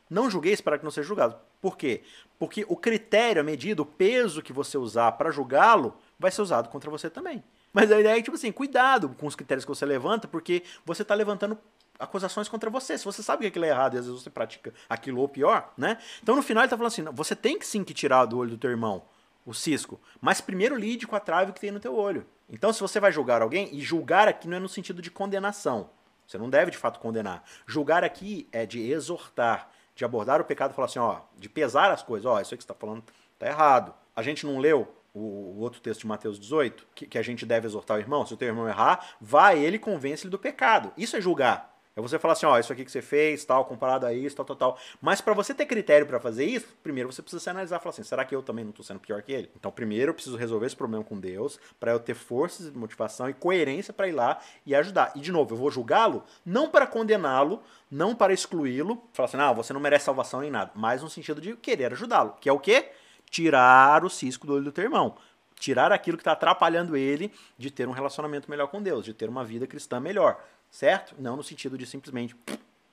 não 0.09 0.31
julgueis 0.31 0.61
para 0.61 0.79
que 0.79 0.85
não 0.85 0.91
seja 0.91 1.09
julgado. 1.09 1.37
Por 1.61 1.77
quê? 1.77 2.03
Porque 2.39 2.67
o 2.69 2.77
critério, 2.77 3.41
a 3.41 3.45
medida, 3.45 3.81
o 3.81 3.87
peso 3.87 4.43
que 4.43 4.53
você 4.53 4.77
usar 4.77 5.13
para 5.13 5.31
julgá-lo 5.31 5.97
vai 6.19 6.31
ser 6.31 6.43
usado 6.43 6.69
contra 6.69 6.91
você 6.91 7.09
também. 7.09 7.43
Mas 7.73 7.91
a 7.91 7.99
ideia 7.99 8.19
é, 8.19 8.23
tipo 8.23 8.37
assim, 8.37 8.53
cuidado 8.53 9.09
com 9.11 9.27
os 9.27 9.35
critérios 9.35 9.65
que 9.65 9.71
você 9.71 9.87
levanta, 9.87 10.29
porque 10.29 10.63
você 10.85 11.03
está 11.03 11.15
levantando 11.15 11.57
acusações 11.99 12.49
contra 12.49 12.69
você. 12.69 12.99
Se 12.99 13.05
você 13.05 13.23
sabe 13.23 13.43
que 13.43 13.47
aquilo 13.47 13.65
é 13.65 13.69
errado 13.69 13.95
e 13.95 13.99
às 13.99 14.07
vezes 14.07 14.23
você 14.23 14.29
pratica 14.29 14.75
aquilo 14.89 15.21
ou 15.21 15.29
pior, 15.29 15.73
né? 15.79 15.99
Então 16.23 16.37
no 16.37 16.43
final 16.43 16.63
ele 16.63 16.67
está 16.67 16.77
falando 16.77 16.93
assim, 16.93 17.05
você 17.15 17.35
tem 17.35 17.59
que 17.59 17.67
sim 17.67 17.85
que 17.85 17.95
tirar 17.95 18.27
do 18.27 18.39
olho 18.39 18.51
do 18.51 18.59
teu 18.59 18.71
irmão 18.71 19.03
o 19.45 19.53
cisco, 19.53 20.01
mas 20.21 20.41
primeiro 20.41 20.77
lide 20.77 21.07
com 21.07 21.17
a 21.17 21.21
trave 21.21 21.53
que 21.53 21.61
tem 21.61 21.71
no 21.71 21.81
teu 21.81 21.95
olho. 21.97 22.27
Então 22.49 22.73
se 22.73 22.81
você 22.81 23.01
vai 23.01 23.11
julgar 23.11 23.43
alguém, 23.43 23.69
e 23.73 23.81
julgar 23.81 24.29
aqui 24.29 24.47
não 24.47 24.57
é 24.57 24.61
no 24.61 24.69
sentido 24.69 25.03
de 25.03 25.11
condenação. 25.11 25.91
Você 26.27 26.39
não 26.39 26.49
deve 26.49 26.71
de 26.71 26.79
fato 26.79 27.01
condenar. 27.01 27.45
Julgar 27.67 28.05
aqui 28.05 28.49
é 28.53 28.65
de 28.65 28.81
exortar, 28.91 29.71
de 29.95 30.05
abordar 30.05 30.41
o 30.41 30.45
pecado 30.45 30.73
e 30.73 30.75
falar 30.75 30.87
assim, 30.87 30.99
ó, 30.99 31.21
de 31.37 31.49
pesar 31.49 31.91
as 31.91 32.03
coisas, 32.03 32.27
ó, 32.27 32.41
isso 32.41 32.55
aí 32.55 32.59
que 32.59 32.65
você 32.65 32.73
está 32.73 32.75
falando 32.75 33.03
tá 33.39 33.47
errado. 33.47 33.95
A 34.15 34.23
gente 34.23 34.47
não 34.47 34.59
leu 34.59 34.89
o, 35.15 35.59
outro 35.61 35.81
texto 35.81 36.01
de 36.01 36.07
Mateus 36.07 36.39
18, 36.39 36.87
que, 36.95 37.07
que, 37.07 37.19
a 37.19 37.23
gente 37.23 37.45
deve 37.45 37.67
exortar 37.67 37.97
o 37.97 38.01
irmão, 38.01 38.25
se 38.25 38.33
o 38.33 38.37
teu 38.37 38.49
irmão 38.49 38.69
errar, 38.69 39.15
vai 39.21 39.59
ele 39.59 39.77
e 39.77 39.79
convence 39.79 40.25
ele 40.25 40.31
do 40.31 40.39
pecado. 40.39 40.93
Isso 40.97 41.17
é 41.17 41.21
julgar. 41.21 41.72
É 41.95 42.01
você 42.01 42.19
falar 42.19 42.33
assim, 42.33 42.47
ó, 42.47 42.59
isso 42.59 42.73
aqui 42.73 42.85
que 42.85 42.91
você 42.91 43.03
fez, 43.03 43.45
tal, 43.45 43.65
comparado 43.65 44.07
a 44.07 44.13
isso, 44.15 44.35
tal, 44.37 44.45
tal, 44.45 44.57
tal. 44.57 44.79
Mas 45.01 45.21
para 45.21 45.35
você 45.35 45.53
ter 45.53 45.67
critério 45.67 46.07
para 46.07 46.19
fazer 46.19 46.45
isso, 46.45 46.67
primeiro 46.83 47.13
você 47.13 47.21
precisa 47.21 47.43
se 47.43 47.51
analisar 47.51 47.77
e 47.77 47.79
falar 47.81 47.91
assim, 47.91 48.03
será 48.03 48.25
que 48.25 48.35
eu 48.35 48.43
também 48.43 48.65
não 48.65 48.71
estou 48.71 48.85
sendo 48.85 49.01
pior 49.01 49.21
que 49.23 49.33
ele? 49.33 49.51
Então, 49.57 49.71
primeiro 49.71 50.11
eu 50.11 50.15
preciso 50.15 50.37
resolver 50.37 50.67
esse 50.67 50.77
problema 50.77 51.05
com 51.05 51.19
Deus, 51.19 51.61
para 51.79 51.93
eu 51.93 52.01
ter 52.01 52.15
forças, 52.15 52.71
motivação 52.71 53.29
e 53.29 53.35
coerência 53.35 53.93
para 53.93 54.09
ir 54.09 54.13
lá 54.13 54.41
e 54.65 54.75
ajudar. 54.75 55.13
E 55.15 55.21
de 55.21 55.31
novo, 55.31 55.55
eu 55.55 55.59
vou 55.59 55.71
julgá-lo 55.71 56.25
não 56.45 56.71
para 56.71 56.87
condená-lo, 56.87 57.63
não 57.91 58.15
para 58.15 58.33
excluí-lo, 58.33 59.03
falar 59.13 59.29
assim, 59.29 59.37
não, 59.37 59.55
você 59.55 59.73
não 59.73 59.81
merece 59.81 60.07
salvação 60.07 60.41
nem 60.41 60.51
nada, 60.51 60.71
mas 60.75 61.03
no 61.03 61.11
sentido 61.11 61.41
de 61.41 61.55
querer 61.57 61.93
ajudá-lo, 61.93 62.37
que 62.41 62.49
é 62.49 62.53
o 62.53 62.59
quê? 62.59 62.91
tirar 63.33 64.05
o 64.05 64.11
cisco 64.11 64.47
do 64.47 64.53
olho 64.53 64.65
do 64.65 64.73
teu 64.73 64.85
irmão. 64.85 65.17
Tirar 65.59 65.91
aquilo 65.91 66.19
que 66.19 66.21
está 66.21 66.33
atrapalhando 66.33 66.95
ele 66.97 67.33
de 67.57 67.71
ter 67.71 67.89
um 67.89 67.93
relacionamento 67.93 68.51
melhor 68.51 68.67
com 68.69 68.83
Deus, 68.83 69.05
de 69.05 69.15
ter 69.15 69.29
uma 69.29 69.43
vida 69.43 69.67
cristã 69.67 69.99
melhor, 69.99 70.45
certo? 70.73 71.15
Não 71.19 71.37
no 71.37 71.45
sentido 71.45 71.77
de 71.79 71.87
simplesmente 71.87 72.35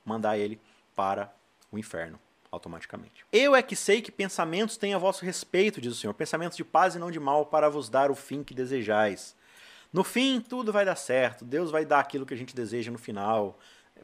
mandar 0.05 0.37
ele 0.37 0.59
para 0.95 1.33
o 1.71 1.79
inferno 1.79 2.19
automaticamente. 2.51 3.25
Eu 3.31 3.55
é 3.55 3.61
que 3.61 3.75
sei 3.75 4.01
que 4.01 4.11
pensamentos 4.11 4.75
têm 4.75 4.93
a 4.93 4.97
vosso 4.97 5.23
respeito, 5.23 5.79
diz 5.79 5.93
o 5.93 5.95
Senhor, 5.95 6.13
pensamentos 6.13 6.57
de 6.57 6.63
paz 6.63 6.95
e 6.95 6.99
não 6.99 7.09
de 7.09 7.19
mal, 7.19 7.45
para 7.45 7.69
vos 7.69 7.89
dar 7.89 8.11
o 8.11 8.15
fim 8.15 8.43
que 8.43 8.53
desejais. 8.53 9.35
No 9.93 10.03
fim, 10.03 10.41
tudo 10.41 10.73
vai 10.73 10.83
dar 10.83 10.95
certo, 10.95 11.45
Deus 11.45 11.71
vai 11.71 11.85
dar 11.85 11.99
aquilo 11.99 12.25
que 12.25 12.33
a 12.33 12.37
gente 12.37 12.55
deseja 12.55 12.91
no 12.91 12.97
final, 12.97 13.57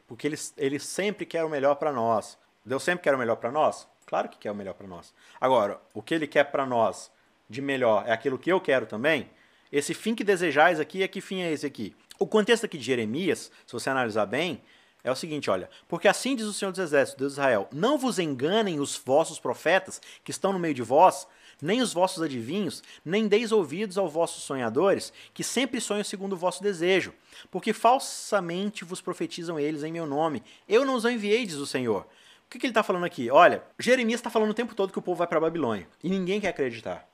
porque 0.06 0.26
Ele, 0.26 0.36
ele 0.56 0.78
sempre 0.78 1.26
quer 1.26 1.44
o 1.44 1.48
melhor 1.48 1.74
para 1.74 1.92
nós. 1.92 2.38
Deus 2.64 2.82
sempre 2.82 3.04
quer 3.04 3.14
o 3.14 3.18
melhor 3.18 3.36
para 3.36 3.52
nós? 3.52 3.86
Claro 4.06 4.28
que 4.28 4.38
quer 4.38 4.50
o 4.50 4.54
melhor 4.54 4.74
para 4.74 4.86
nós. 4.86 5.12
Agora, 5.40 5.80
o 5.92 6.00
que 6.00 6.14
ele 6.14 6.26
quer 6.26 6.44
para 6.44 6.64
nós 6.64 7.10
de 7.50 7.60
melhor 7.60 8.04
é 8.06 8.12
aquilo 8.12 8.38
que 8.38 8.50
eu 8.50 8.60
quero 8.60 8.86
também? 8.86 9.28
Esse 9.70 9.92
fim 9.94 10.14
que 10.14 10.24
desejais 10.24 10.78
aqui, 10.78 11.02
é 11.02 11.08
que 11.08 11.20
fim 11.20 11.42
é 11.42 11.52
esse 11.52 11.66
aqui? 11.66 11.94
O 12.18 12.26
contexto 12.26 12.64
aqui 12.64 12.78
de 12.78 12.84
Jeremias, 12.84 13.50
se 13.66 13.72
você 13.72 13.90
analisar 13.90 14.26
bem, 14.26 14.62
é 15.04 15.10
o 15.10 15.14
seguinte, 15.14 15.48
olha, 15.50 15.70
porque 15.86 16.08
assim 16.08 16.34
diz 16.34 16.46
o 16.46 16.52
Senhor 16.52 16.72
dos 16.72 16.80
Exércitos, 16.80 17.18
Deus 17.18 17.32
de 17.34 17.38
Israel, 17.38 17.68
não 17.70 17.96
vos 17.96 18.18
enganem 18.18 18.80
os 18.80 18.96
vossos 18.96 19.38
profetas 19.38 20.00
que 20.24 20.32
estão 20.32 20.52
no 20.52 20.58
meio 20.58 20.74
de 20.74 20.82
vós, 20.82 21.28
nem 21.62 21.80
os 21.80 21.92
vossos 21.92 22.22
adivinhos, 22.22 22.82
nem 23.04 23.28
deis 23.28 23.52
ouvidos 23.52 23.96
aos 23.96 24.12
vossos 24.12 24.42
sonhadores, 24.42 25.12
que 25.32 25.44
sempre 25.44 25.80
sonham 25.80 26.02
segundo 26.02 26.32
o 26.32 26.36
vosso 26.36 26.62
desejo, 26.62 27.14
porque 27.50 27.72
falsamente 27.72 28.84
vos 28.84 29.00
profetizam 29.00 29.60
eles 29.60 29.84
em 29.84 29.92
meu 29.92 30.06
nome. 30.06 30.42
Eu 30.68 30.84
não 30.84 30.96
os 30.96 31.04
enviei, 31.04 31.46
diz 31.46 31.56
o 31.56 31.66
Senhor. 31.66 32.02
O 32.46 32.50
que, 32.50 32.58
que 32.58 32.66
ele 32.66 32.72
está 32.72 32.82
falando 32.82 33.04
aqui? 33.04 33.30
Olha, 33.30 33.62
Jeremias 33.78 34.20
está 34.20 34.30
falando 34.30 34.50
o 34.50 34.54
tempo 34.54 34.74
todo 34.74 34.92
que 34.92 34.98
o 34.98 35.02
povo 35.02 35.18
vai 35.18 35.26
para 35.26 35.38
a 35.38 35.40
Babilônia. 35.40 35.88
E 36.02 36.08
ninguém 36.08 36.40
quer 36.40 36.48
acreditar. 36.48 37.08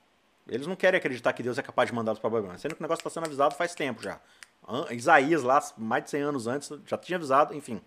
Eles 0.47 0.67
não 0.67 0.75
querem 0.75 0.97
acreditar 0.97 1.33
que 1.33 1.41
Deus 1.41 1.57
é 1.57 1.61
capaz 1.61 1.89
de 1.89 1.95
mandá-los 1.95 2.19
para 2.19 2.27
a 2.27 2.31
Babilônia. 2.31 2.59
Sendo 2.59 2.75
que 2.75 2.81
o 2.81 2.83
negócio 2.83 2.99
está 3.01 3.09
sendo 3.09 3.25
avisado 3.25 3.55
faz 3.55 3.73
tempo 3.73 4.01
já. 4.01 4.19
Isaías, 4.91 5.43
lá, 5.43 5.61
mais 5.77 6.03
de 6.03 6.09
100 6.09 6.21
anos 6.21 6.47
antes, 6.47 6.71
já 6.85 6.97
tinha 6.97 7.17
avisado, 7.17 7.53
enfim. 7.53 7.81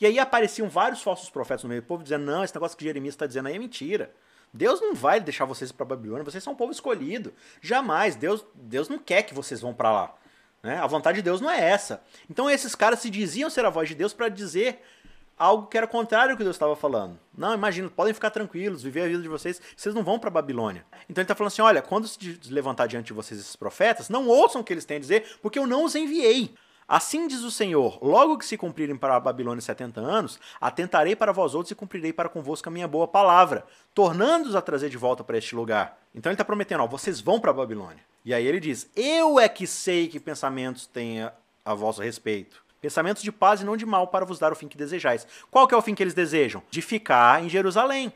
E 0.00 0.06
aí 0.06 0.18
apareciam 0.18 0.68
vários 0.68 1.02
falsos 1.02 1.28
profetas 1.30 1.62
no 1.62 1.68
meio 1.68 1.82
do 1.82 1.86
povo 1.86 2.02
dizendo: 2.02 2.24
não, 2.24 2.42
esse 2.42 2.54
negócio 2.54 2.76
que 2.76 2.84
Jeremias 2.84 3.14
está 3.14 3.26
dizendo 3.26 3.48
aí 3.48 3.56
é 3.56 3.58
mentira. 3.58 4.14
Deus 4.52 4.80
não 4.80 4.94
vai 4.94 5.20
deixar 5.20 5.44
vocês 5.44 5.70
para 5.70 5.86
Babilônia, 5.86 6.24
vocês 6.24 6.42
são 6.42 6.54
um 6.54 6.56
povo 6.56 6.72
escolhido. 6.72 7.32
Jamais. 7.60 8.16
Deus, 8.16 8.44
Deus 8.54 8.88
não 8.88 8.98
quer 8.98 9.22
que 9.22 9.34
vocês 9.34 9.60
vão 9.60 9.72
para 9.72 9.92
lá. 9.92 10.14
Né? 10.62 10.78
A 10.78 10.86
vontade 10.86 11.16
de 11.16 11.22
Deus 11.22 11.40
não 11.40 11.50
é 11.50 11.60
essa. 11.60 12.02
Então 12.28 12.50
esses 12.50 12.74
caras 12.74 12.98
se 12.98 13.08
diziam 13.08 13.48
ser 13.48 13.64
a 13.64 13.70
voz 13.70 13.88
de 13.88 13.94
Deus 13.94 14.12
para 14.12 14.28
dizer 14.28 14.82
algo 15.40 15.66
que 15.66 15.78
era 15.78 15.86
contrário 15.86 16.32
ao 16.32 16.36
que 16.36 16.44
Deus 16.44 16.54
estava 16.54 16.76
falando. 16.76 17.18
Não, 17.36 17.54
imagina, 17.54 17.88
podem 17.88 18.12
ficar 18.12 18.28
tranquilos, 18.28 18.82
viver 18.82 19.04
a 19.04 19.08
vida 19.08 19.22
de 19.22 19.28
vocês, 19.28 19.60
vocês 19.74 19.94
não 19.94 20.04
vão 20.04 20.18
para 20.18 20.28
Babilônia. 20.28 20.84
Então 21.08 21.22
ele 21.22 21.24
está 21.24 21.34
falando 21.34 21.48
assim: 21.48 21.62
olha, 21.62 21.80
quando 21.80 22.06
se 22.06 22.38
levantar 22.50 22.86
diante 22.86 23.06
de 23.06 23.12
vocês 23.14 23.40
esses 23.40 23.56
profetas, 23.56 24.10
não 24.10 24.28
ouçam 24.28 24.60
o 24.60 24.64
que 24.64 24.72
eles 24.72 24.84
têm 24.84 24.98
a 24.98 25.00
dizer, 25.00 25.38
porque 25.40 25.58
eu 25.58 25.66
não 25.66 25.84
os 25.84 25.94
enviei. 25.94 26.54
Assim 26.86 27.26
diz 27.26 27.42
o 27.42 27.50
Senhor: 27.50 27.98
logo 28.02 28.36
que 28.36 28.44
se 28.44 28.58
cumprirem 28.58 28.96
para 28.96 29.16
a 29.16 29.20
Babilônia 29.20 29.62
70 29.62 29.98
anos, 29.98 30.38
atentarei 30.60 31.16
para 31.16 31.32
vós 31.32 31.54
outros 31.54 31.70
e 31.70 31.74
cumprirei 31.74 32.12
para 32.12 32.28
convosco 32.28 32.68
a 32.68 32.72
minha 32.72 32.86
boa 32.86 33.08
palavra, 33.08 33.64
tornando-os 33.94 34.54
a 34.54 34.60
trazer 34.60 34.90
de 34.90 34.98
volta 34.98 35.24
para 35.24 35.38
este 35.38 35.54
lugar. 35.54 35.98
Então 36.14 36.30
ele 36.30 36.34
está 36.34 36.44
prometendo: 36.44 36.82
ó, 36.82 36.86
vocês 36.86 37.18
vão 37.20 37.40
para 37.40 37.50
a 37.50 37.54
Babilônia. 37.54 38.04
E 38.22 38.34
aí 38.34 38.46
ele 38.46 38.60
diz: 38.60 38.90
Eu 38.94 39.40
é 39.40 39.48
que 39.48 39.66
sei 39.66 40.06
que 40.06 40.20
pensamentos 40.20 40.86
tenha 40.86 41.32
a 41.64 41.72
vosso 41.72 42.02
respeito 42.02 42.69
Pensamentos 42.80 43.22
de 43.22 43.30
paz 43.30 43.60
e 43.60 43.64
não 43.64 43.76
de 43.76 43.84
mal 43.84 44.06
para 44.06 44.24
vos 44.24 44.38
dar 44.38 44.52
o 44.52 44.56
fim 44.56 44.68
que 44.68 44.76
desejais. 44.76 45.26
Qual 45.50 45.68
que 45.68 45.74
é 45.74 45.76
o 45.76 45.82
fim 45.82 45.94
que 45.94 46.02
eles 46.02 46.14
desejam? 46.14 46.62
De 46.70 46.80
ficar 46.80 47.42
em 47.42 47.48
Jerusalém. 47.48 48.12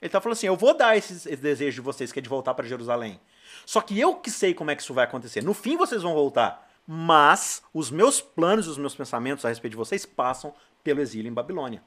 Ele 0.00 0.08
está 0.08 0.20
falando 0.20 0.36
assim: 0.36 0.46
eu 0.46 0.56
vou 0.56 0.76
dar 0.76 0.96
esse, 0.96 1.12
esse 1.14 1.36
desejo 1.36 1.76
de 1.76 1.80
vocês, 1.80 2.12
que 2.12 2.18
é 2.18 2.22
de 2.22 2.28
voltar 2.28 2.54
para 2.54 2.66
Jerusalém. 2.66 3.20
Só 3.66 3.80
que 3.80 3.98
eu 3.98 4.14
que 4.14 4.30
sei 4.30 4.54
como 4.54 4.70
é 4.70 4.76
que 4.76 4.82
isso 4.82 4.94
vai 4.94 5.04
acontecer. 5.04 5.42
No 5.42 5.54
fim 5.54 5.76
vocês 5.76 6.02
vão 6.02 6.14
voltar. 6.14 6.64
Mas 6.86 7.62
os 7.72 7.90
meus 7.90 8.20
planos 8.20 8.66
e 8.66 8.68
os 8.68 8.76
meus 8.76 8.94
pensamentos 8.94 9.44
a 9.44 9.48
respeito 9.48 9.72
de 9.72 9.78
vocês 9.78 10.04
passam 10.04 10.54
pelo 10.82 11.00
exílio 11.00 11.30
em 11.30 11.32
Babilônia. 11.32 11.82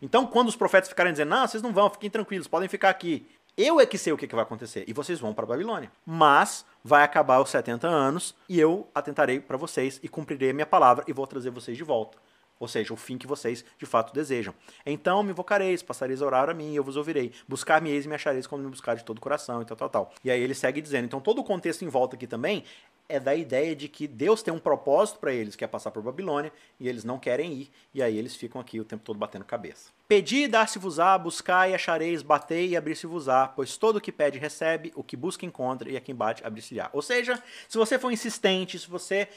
Então, 0.00 0.26
quando 0.26 0.48
os 0.48 0.56
profetas 0.56 0.88
ficarem 0.88 1.12
dizendo, 1.12 1.30
não, 1.30 1.46
vocês 1.46 1.62
não 1.62 1.72
vão, 1.72 1.90
fiquem 1.90 2.08
tranquilos, 2.08 2.48
podem 2.48 2.68
ficar 2.68 2.88
aqui. 2.88 3.26
Eu 3.60 3.80
é 3.80 3.86
que 3.86 3.98
sei 3.98 4.12
o 4.12 4.16
que, 4.16 4.24
vai 4.28 4.44
acontecer. 4.44 4.84
E 4.86 4.92
vocês 4.92 5.18
vão 5.18 5.34
para 5.34 5.44
Babilônia. 5.44 5.90
Mas 6.06 6.64
vai 6.84 7.02
acabar 7.02 7.40
os 7.40 7.50
70 7.50 7.88
anos 7.88 8.32
e 8.48 8.60
eu 8.60 8.86
atentarei 8.94 9.40
para 9.40 9.56
vocês 9.56 9.98
e 10.00 10.08
cumprirei 10.08 10.50
a 10.50 10.54
minha 10.54 10.64
palavra 10.64 11.04
e 11.08 11.12
vou 11.12 11.26
trazer 11.26 11.50
vocês 11.50 11.76
de 11.76 11.82
volta. 11.82 12.16
Ou 12.60 12.68
seja, 12.68 12.94
o 12.94 12.96
fim 12.96 13.18
que 13.18 13.26
vocês 13.26 13.64
de 13.76 13.84
fato 13.84 14.14
desejam. 14.14 14.54
Então 14.86 15.24
me 15.24 15.32
invocareis, 15.32 15.82
passareis 15.82 16.22
a 16.22 16.26
orar 16.26 16.48
a 16.48 16.54
mim 16.54 16.70
e 16.70 16.76
eu 16.76 16.84
vos 16.84 16.96
ouvirei. 16.96 17.32
Buscar-me-eis 17.48 18.04
e 18.04 18.08
me 18.08 18.14
achareis 18.14 18.46
quando 18.46 18.62
me 18.62 18.70
buscar 18.70 18.94
de 18.94 19.04
todo 19.04 19.18
o 19.18 19.20
coração 19.20 19.60
e 19.60 19.64
tal, 19.64 19.76
tal, 19.76 19.88
tal. 19.88 20.12
E 20.22 20.30
aí 20.30 20.40
ele 20.40 20.54
segue 20.54 20.80
dizendo. 20.80 21.06
Então 21.06 21.20
todo 21.20 21.40
o 21.40 21.44
contexto 21.44 21.84
em 21.84 21.88
volta 21.88 22.14
aqui 22.14 22.28
também 22.28 22.62
é 23.08 23.18
da 23.18 23.34
ideia 23.34 23.74
de 23.74 23.88
que 23.88 24.06
Deus 24.06 24.42
tem 24.42 24.52
um 24.52 24.58
propósito 24.58 25.18
para 25.18 25.32
eles, 25.32 25.56
que 25.56 25.64
é 25.64 25.66
passar 25.66 25.90
por 25.90 26.02
Babilônia, 26.02 26.52
e 26.78 26.88
eles 26.88 27.04
não 27.04 27.18
querem 27.18 27.52
ir, 27.52 27.70
e 27.94 28.02
aí 28.02 28.18
eles 28.18 28.36
ficam 28.36 28.60
aqui 28.60 28.78
o 28.78 28.84
tempo 28.84 29.02
todo 29.02 29.18
batendo 29.18 29.44
cabeça. 29.44 29.90
Pedi 30.06 30.44
e 30.44 30.48
dar-se-vos-á, 30.48 31.16
buscai 31.16 31.72
e 31.72 31.74
achareis, 31.74 32.22
batei 32.22 32.68
e 32.68 32.76
abrir-se-vos-á, 32.76 33.48
pois 33.48 33.76
todo 33.76 33.96
o 33.96 34.00
que 34.00 34.12
pede 34.12 34.38
recebe, 34.38 34.92
o 34.94 35.02
que 35.02 35.16
busca 35.16 35.46
encontra, 35.46 35.90
e 35.90 35.96
a 35.96 36.00
quem 36.00 36.14
bate 36.14 36.44
abrir-se-lhe-á. 36.44 36.90
Ou 36.92 37.02
seja, 37.02 37.42
se 37.68 37.78
você 37.78 37.98
for 37.98 38.12
insistente, 38.12 38.78
se 38.78 38.88
você 38.88 39.28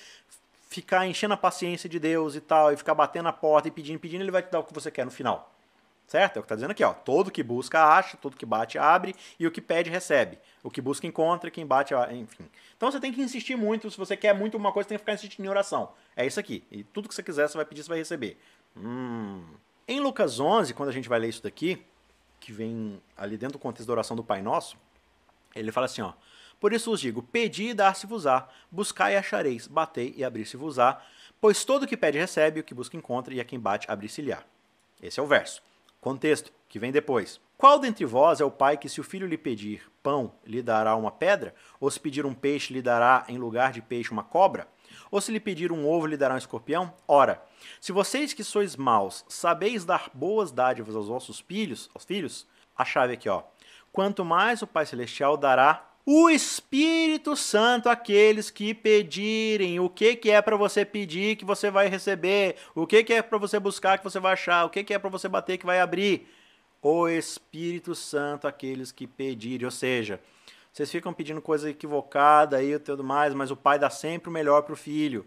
ficar 0.69 1.05
enchendo 1.05 1.33
a 1.33 1.37
paciência 1.37 1.89
de 1.89 1.99
Deus 1.99 2.35
e 2.35 2.41
tal, 2.41 2.71
e 2.71 2.77
ficar 2.77 2.95
batendo 2.95 3.27
a 3.27 3.33
porta 3.33 3.67
e 3.67 3.71
pedindo, 3.71 3.99
pedindo, 3.99 4.23
ele 4.23 4.31
vai 4.31 4.41
te 4.41 4.49
dar 4.49 4.59
o 4.59 4.63
que 4.63 4.73
você 4.73 4.89
quer 4.89 5.05
no 5.05 5.11
final. 5.11 5.50
Certo? 6.11 6.35
É 6.35 6.39
o 6.39 6.43
que 6.43 6.47
está 6.47 6.55
dizendo 6.55 6.71
aqui, 6.71 6.83
ó. 6.83 6.91
Todo 6.91 7.31
que 7.31 7.41
busca, 7.41 7.85
acha, 7.85 8.17
todo 8.17 8.35
que 8.35 8.45
bate, 8.45 8.77
abre, 8.77 9.15
e 9.39 9.47
o 9.47 9.51
que 9.51 9.61
pede, 9.61 9.89
recebe. 9.89 10.37
O 10.61 10.69
que 10.69 10.81
busca, 10.81 11.07
encontra, 11.07 11.49
quem 11.49 11.65
bate, 11.65 11.93
enfim. 12.11 12.49
Então 12.75 12.91
você 12.91 12.99
tem 12.99 13.13
que 13.13 13.21
insistir 13.21 13.55
muito. 13.55 13.89
Se 13.89 13.97
você 13.97 14.17
quer 14.17 14.35
muito 14.35 14.57
uma 14.57 14.73
coisa, 14.73 14.89
tem 14.89 14.97
que 14.97 15.03
ficar 15.03 15.13
insistindo 15.13 15.45
em 15.45 15.47
oração. 15.47 15.93
É 16.13 16.25
isso 16.25 16.37
aqui. 16.37 16.65
E 16.69 16.83
tudo 16.83 17.07
que 17.07 17.15
você 17.15 17.23
quiser, 17.23 17.47
você 17.47 17.55
vai 17.55 17.65
pedir, 17.65 17.83
você 17.83 17.87
vai 17.87 17.97
receber. 17.97 18.37
Hum. 18.75 19.41
Em 19.87 20.01
Lucas 20.01 20.37
11, 20.37 20.73
quando 20.73 20.89
a 20.89 20.91
gente 20.91 21.07
vai 21.07 21.17
ler 21.17 21.29
isso 21.29 21.41
daqui, 21.41 21.81
que 22.41 22.51
vem 22.51 23.01
ali 23.15 23.37
dentro 23.37 23.53
do 23.53 23.61
contexto 23.61 23.87
da 23.87 23.93
oração 23.93 24.17
do 24.17 24.23
Pai 24.23 24.41
Nosso, 24.41 24.75
ele 25.55 25.71
fala 25.71 25.85
assim, 25.85 26.01
ó. 26.01 26.11
Por 26.59 26.73
isso 26.73 26.91
vos 26.91 26.99
digo, 26.99 27.23
pedi 27.23 27.69
e 27.69 27.73
dar-se-vos-á, 27.73 28.49
buscai 28.69 29.13
e 29.13 29.17
achareis, 29.17 29.65
batei 29.65 30.13
e 30.17 30.25
abrir-se-vos-á, 30.25 31.01
pois 31.39 31.63
todo 31.63 31.87
que 31.87 31.95
pede 31.95 32.17
recebe, 32.17 32.59
o 32.59 32.63
que 32.65 32.73
busca 32.73 32.97
encontra, 32.97 33.33
e 33.33 33.39
a 33.39 33.45
quem 33.45 33.57
bate 33.57 33.89
abrir-se-lhe-á. 33.89 34.43
Esse 35.01 35.17
é 35.17 35.23
o 35.23 35.25
verso. 35.25 35.70
Contexto, 36.01 36.51
que 36.67 36.79
vem 36.79 36.91
depois. 36.91 37.39
Qual 37.55 37.77
dentre 37.77 38.05
vós 38.05 38.41
é 38.41 38.43
o 38.43 38.49
pai 38.49 38.75
que, 38.75 38.89
se 38.89 38.99
o 38.99 39.03
filho 39.03 39.27
lhe 39.27 39.37
pedir 39.37 39.87
pão, 40.01 40.33
lhe 40.43 40.63
dará 40.63 40.95
uma 40.95 41.11
pedra? 41.11 41.53
Ou 41.79 41.91
se 41.91 41.99
pedir 41.99 42.25
um 42.25 42.33
peixe, 42.33 42.73
lhe 42.73 42.81
dará 42.81 43.23
em 43.27 43.37
lugar 43.37 43.71
de 43.71 43.83
peixe 43.83 44.09
uma 44.09 44.23
cobra? 44.23 44.67
Ou 45.11 45.21
se 45.21 45.31
lhe 45.31 45.39
pedir 45.39 45.71
um 45.71 45.87
ovo, 45.87 46.07
lhe 46.07 46.17
dará 46.17 46.33
um 46.33 46.39
escorpião? 46.39 46.91
Ora, 47.07 47.39
se 47.79 47.91
vocês 47.91 48.33
que 48.33 48.43
sois 48.43 48.75
maus 48.75 49.23
sabeis 49.29 49.85
dar 49.85 50.09
boas 50.11 50.51
dádivas 50.51 50.95
aos 50.95 51.07
vossos 51.07 51.39
filhos, 51.39 51.87
aos 51.93 52.03
filhos, 52.03 52.47
a 52.75 52.83
chave 52.83 53.13
aqui, 53.13 53.29
ó. 53.29 53.43
Quanto 53.91 54.25
mais 54.25 54.63
o 54.63 54.67
Pai 54.67 54.87
Celestial 54.87 55.37
dará 55.37 55.90
o 56.05 56.29
Espírito 56.29 57.35
Santo 57.35 57.89
àqueles 57.89 58.49
que 58.49 58.73
pedirem. 58.73 59.79
O 59.79 59.89
que, 59.89 60.15
que 60.15 60.31
é 60.31 60.41
para 60.41 60.55
você 60.55 60.83
pedir 60.83 61.35
que 61.35 61.45
você 61.45 61.69
vai 61.69 61.87
receber? 61.87 62.55
O 62.73 62.87
que, 62.87 63.03
que 63.03 63.13
é 63.13 63.21
para 63.21 63.37
você 63.37 63.59
buscar 63.59 63.97
que 63.97 64.03
você 64.03 64.19
vai 64.19 64.33
achar? 64.33 64.65
O 64.65 64.69
que, 64.69 64.83
que 64.83 64.93
é 64.93 64.99
para 64.99 65.09
você 65.09 65.27
bater 65.27 65.57
que 65.57 65.65
vai 65.65 65.79
abrir? 65.79 66.27
O 66.81 67.07
Espírito 67.07 67.93
Santo 67.93 68.47
àqueles 68.47 68.91
que 68.91 69.05
pedirem. 69.05 69.65
Ou 69.65 69.71
seja, 69.71 70.19
vocês 70.73 70.89
ficam 70.89 71.13
pedindo 71.13 71.41
coisa 71.41 71.69
equivocada 71.69 72.63
e 72.63 72.79
tudo 72.79 73.03
mais, 73.03 73.33
mas 73.33 73.51
o 73.51 73.55
pai 73.55 73.77
dá 73.77 73.89
sempre 73.89 74.29
o 74.29 74.31
melhor 74.31 74.63
para 74.63 74.73
o 74.73 74.77
filho. 74.77 75.25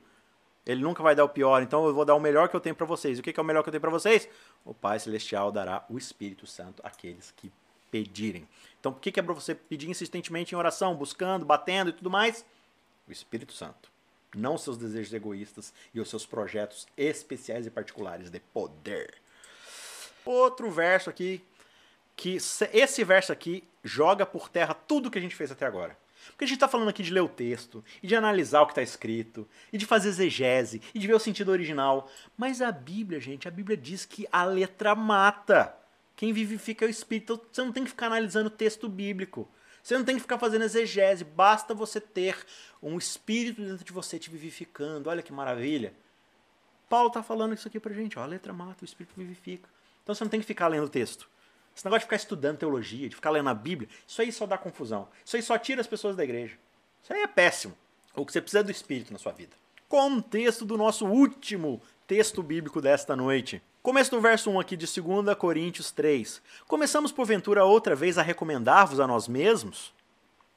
Ele 0.67 0.81
nunca 0.81 1.03
vai 1.03 1.15
dar 1.15 1.25
o 1.25 1.29
pior, 1.29 1.63
então 1.63 1.87
eu 1.87 1.93
vou 1.93 2.07
dar 2.07 2.15
o 2.15 2.21
melhor 2.21 2.49
que 2.49 2.57
eu 2.57 2.61
tenho 2.61 2.75
para 2.75 2.87
vocês. 2.87 3.19
O 3.19 3.23
que, 3.23 3.33
que 3.33 3.39
é 3.39 3.43
o 3.43 3.47
melhor 3.47 3.63
que 3.63 3.69
eu 3.69 3.73
tenho 3.73 3.83
para 3.83 3.91
vocês? 3.91 4.27
O 4.65 4.73
Pai 4.73 4.99
Celestial 4.99 5.53
dará 5.53 5.85
o 5.91 5.99
Espírito 5.99 6.47
Santo 6.47 6.81
àqueles 6.83 7.31
que 7.37 7.53
pedirem. 7.91 8.49
Então, 8.85 8.93
o 8.93 8.97
que, 8.97 9.11
que 9.11 9.19
é 9.19 9.23
você 9.23 9.55
pedir 9.55 9.89
insistentemente 9.89 10.55
em 10.55 10.59
oração, 10.59 10.95
buscando, 10.95 11.47
batendo 11.47 11.89
e 11.89 11.93
tudo 11.95 12.11
mais? 12.11 12.45
O 13.09 13.13
Espírito 13.13 13.55
Santo. 13.55 13.91
Não 14.37 14.59
seus 14.59 14.77
desejos 14.77 15.15
egoístas 15.15 15.73
e 15.95 16.01
os 16.01 16.11
seus 16.11 16.27
projetos 16.27 16.87
especiais 16.95 17.65
e 17.67 17.71
particulares 17.71 18.29
de 18.29 18.41
poder. 18.41 19.15
Outro 20.23 20.71
verso 20.71 21.09
aqui, 21.09 21.43
que 22.15 22.37
esse 22.37 23.05
verso 23.05 23.33
aqui 23.33 23.65
joga 23.83 24.27
por 24.27 24.51
terra 24.51 24.75
tudo 24.75 25.11
que 25.11 25.19
a 25.19 25.23
gente 25.23 25.35
fez 25.35 25.51
até 25.51 25.65
agora. 25.65 25.97
Porque 26.27 26.45
a 26.45 26.47
gente 26.47 26.57
está 26.57 26.69
falando 26.69 26.91
aqui 26.91 27.03
de 27.03 27.11
ler 27.11 27.23
o 27.23 27.29
texto, 27.29 27.83
e 28.03 28.07
de 28.07 28.15
analisar 28.15 28.61
o 28.61 28.67
que 28.67 28.73
está 28.73 28.83
escrito, 28.83 29.49
e 29.73 29.79
de 29.79 29.87
fazer 29.87 30.11
exegese, 30.11 30.83
e 30.95 30.99
de 30.99 31.07
ver 31.07 31.15
o 31.15 31.19
sentido 31.19 31.53
original. 31.53 32.11
Mas 32.37 32.61
a 32.61 32.71
Bíblia, 32.71 33.19
gente, 33.19 33.49
a 33.49 33.51
Bíblia 33.51 33.79
diz 33.79 34.05
que 34.05 34.29
a 34.31 34.45
letra 34.45 34.95
mata. 34.95 35.75
Quem 36.17 36.33
vivifica 36.33 36.85
é 36.85 36.89
o 36.89 36.91
Espírito. 36.91 37.35
Então 37.35 37.49
você 37.53 37.63
não 37.63 37.73
tem 37.73 37.85
que 37.85 37.91
ficar 37.91 38.07
analisando 38.07 38.49
o 38.49 38.51
texto 38.51 38.89
bíblico. 38.89 39.49
Você 39.83 39.99
não 39.99 40.05
tem 40.05 40.17
que 40.17 40.23
ficar 40.23 40.39
fazendo 40.39 40.65
exegese. 40.65 41.25
Basta 41.25 41.75
você 41.75 42.01
ter 42.01 42.37
um 42.83 42.97
Espírito 42.97 43.63
dentro 43.63 43.85
de 43.85 43.93
você 43.93 44.19
te 44.19 44.31
vivificando. 44.31 45.11
Olha 45.11 45.23
que 45.23 45.33
maravilha. 45.33 45.93
Paulo 46.89 47.09
está 47.09 47.23
falando 47.23 47.55
isso 47.55 47.69
aqui 47.69 47.81
pra 47.81 47.93
gente. 47.93 48.19
Ó, 48.19 48.23
a 48.23 48.27
letra 48.27 48.53
mata, 48.53 48.83
o 48.83 48.85
Espírito 48.85 49.15
vivifica. 49.17 49.69
Então 50.03 50.15
você 50.15 50.25
não 50.25 50.31
tem 50.31 50.41
que 50.41 50.47
ficar 50.47 50.69
lendo 50.69 50.85
o 50.85 50.89
texto. 50.89 51.29
Esse 51.77 51.85
negócio 51.85 52.01
de 52.01 52.05
ficar 52.05 52.17
estudando 52.17 52.59
teologia, 52.59 53.09
de 53.09 53.17
ficar 53.17 53.31
lendo 53.31 53.49
a 53.49 53.55
Bíblia, 53.55 53.89
isso 54.07 54.23
aí 54.23 54.31
só 54.31 54.47
dá 54.47 54.57
confusão. 54.57 55.09
Isso 55.25 55.37
aí 55.37 55.43
só 55.43 55.59
tira 55.59 55.81
as 55.81 55.87
pessoas 55.87 56.15
da 56.15 56.23
igreja. 56.23 56.57
Isso 57.03 57.13
aí 57.13 57.21
é 57.21 57.27
péssimo. 57.27 57.77
O 58.15 58.25
que 58.25 58.33
você 58.33 58.41
precisa 58.41 58.61
é 58.61 58.63
do 58.63 58.71
Espírito 58.71 59.13
na 59.13 59.19
sua 59.19 59.33
vida. 59.33 59.57
Contexto 59.89 60.65
do 60.65 60.79
nosso 60.79 61.05
último 61.05 61.83
texto 62.07 62.43
bíblico 62.43 62.81
desta 62.81 63.17
noite. 63.17 63.61
Começo 63.85 64.11
do 64.13 64.19
verso 64.19 64.51
1 64.51 64.61
aqui 64.61 64.79
de 64.79 64.87
2 64.87 65.37
Coríntios 65.37 65.91
3. 65.91 66.41
Começamos, 66.67 67.13
porventura, 67.13 67.67
outra 67.67 67.95
vez 67.95 68.17
a 68.17 68.23
recomendar-vos 68.23 68.99
a 68.99 69.07
nós 69.07 69.29
mesmos? 69.29 69.93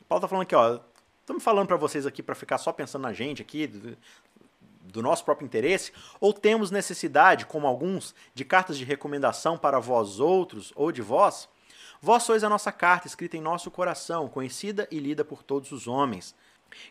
Paulo 0.07 0.19
está 0.19 0.29
falando 0.29 0.43
aqui, 0.43 0.55
ó. 0.55 0.79
Estamos 1.19 1.43
falando 1.43 1.67
para 1.67 1.75
vocês 1.75 2.05
aqui 2.05 2.23
para 2.23 2.33
ficar 2.33 2.57
só 2.57 2.71
pensando 2.71 3.01
na 3.01 3.11
gente 3.11 3.41
aqui, 3.41 3.67
do, 3.67 3.97
do 4.79 5.01
nosso 5.01 5.25
próprio 5.25 5.45
interesse, 5.45 5.91
ou 6.21 6.31
temos 6.31 6.71
necessidade, 6.71 7.45
como 7.45 7.67
alguns, 7.67 8.15
de 8.33 8.45
cartas 8.45 8.77
de 8.77 8.85
recomendação 8.85 9.57
para 9.57 9.77
vós 9.77 10.21
outros 10.21 10.71
ou 10.73 10.89
de 10.89 11.01
vós? 11.01 11.49
Vós 12.01 12.23
sois 12.23 12.45
a 12.45 12.49
nossa 12.49 12.71
carta, 12.71 13.07
escrita 13.07 13.35
em 13.35 13.41
nosso 13.41 13.69
coração, 13.69 14.29
conhecida 14.29 14.87
e 14.89 14.99
lida 14.99 15.25
por 15.25 15.43
todos 15.43 15.73
os 15.73 15.85
homens 15.85 16.33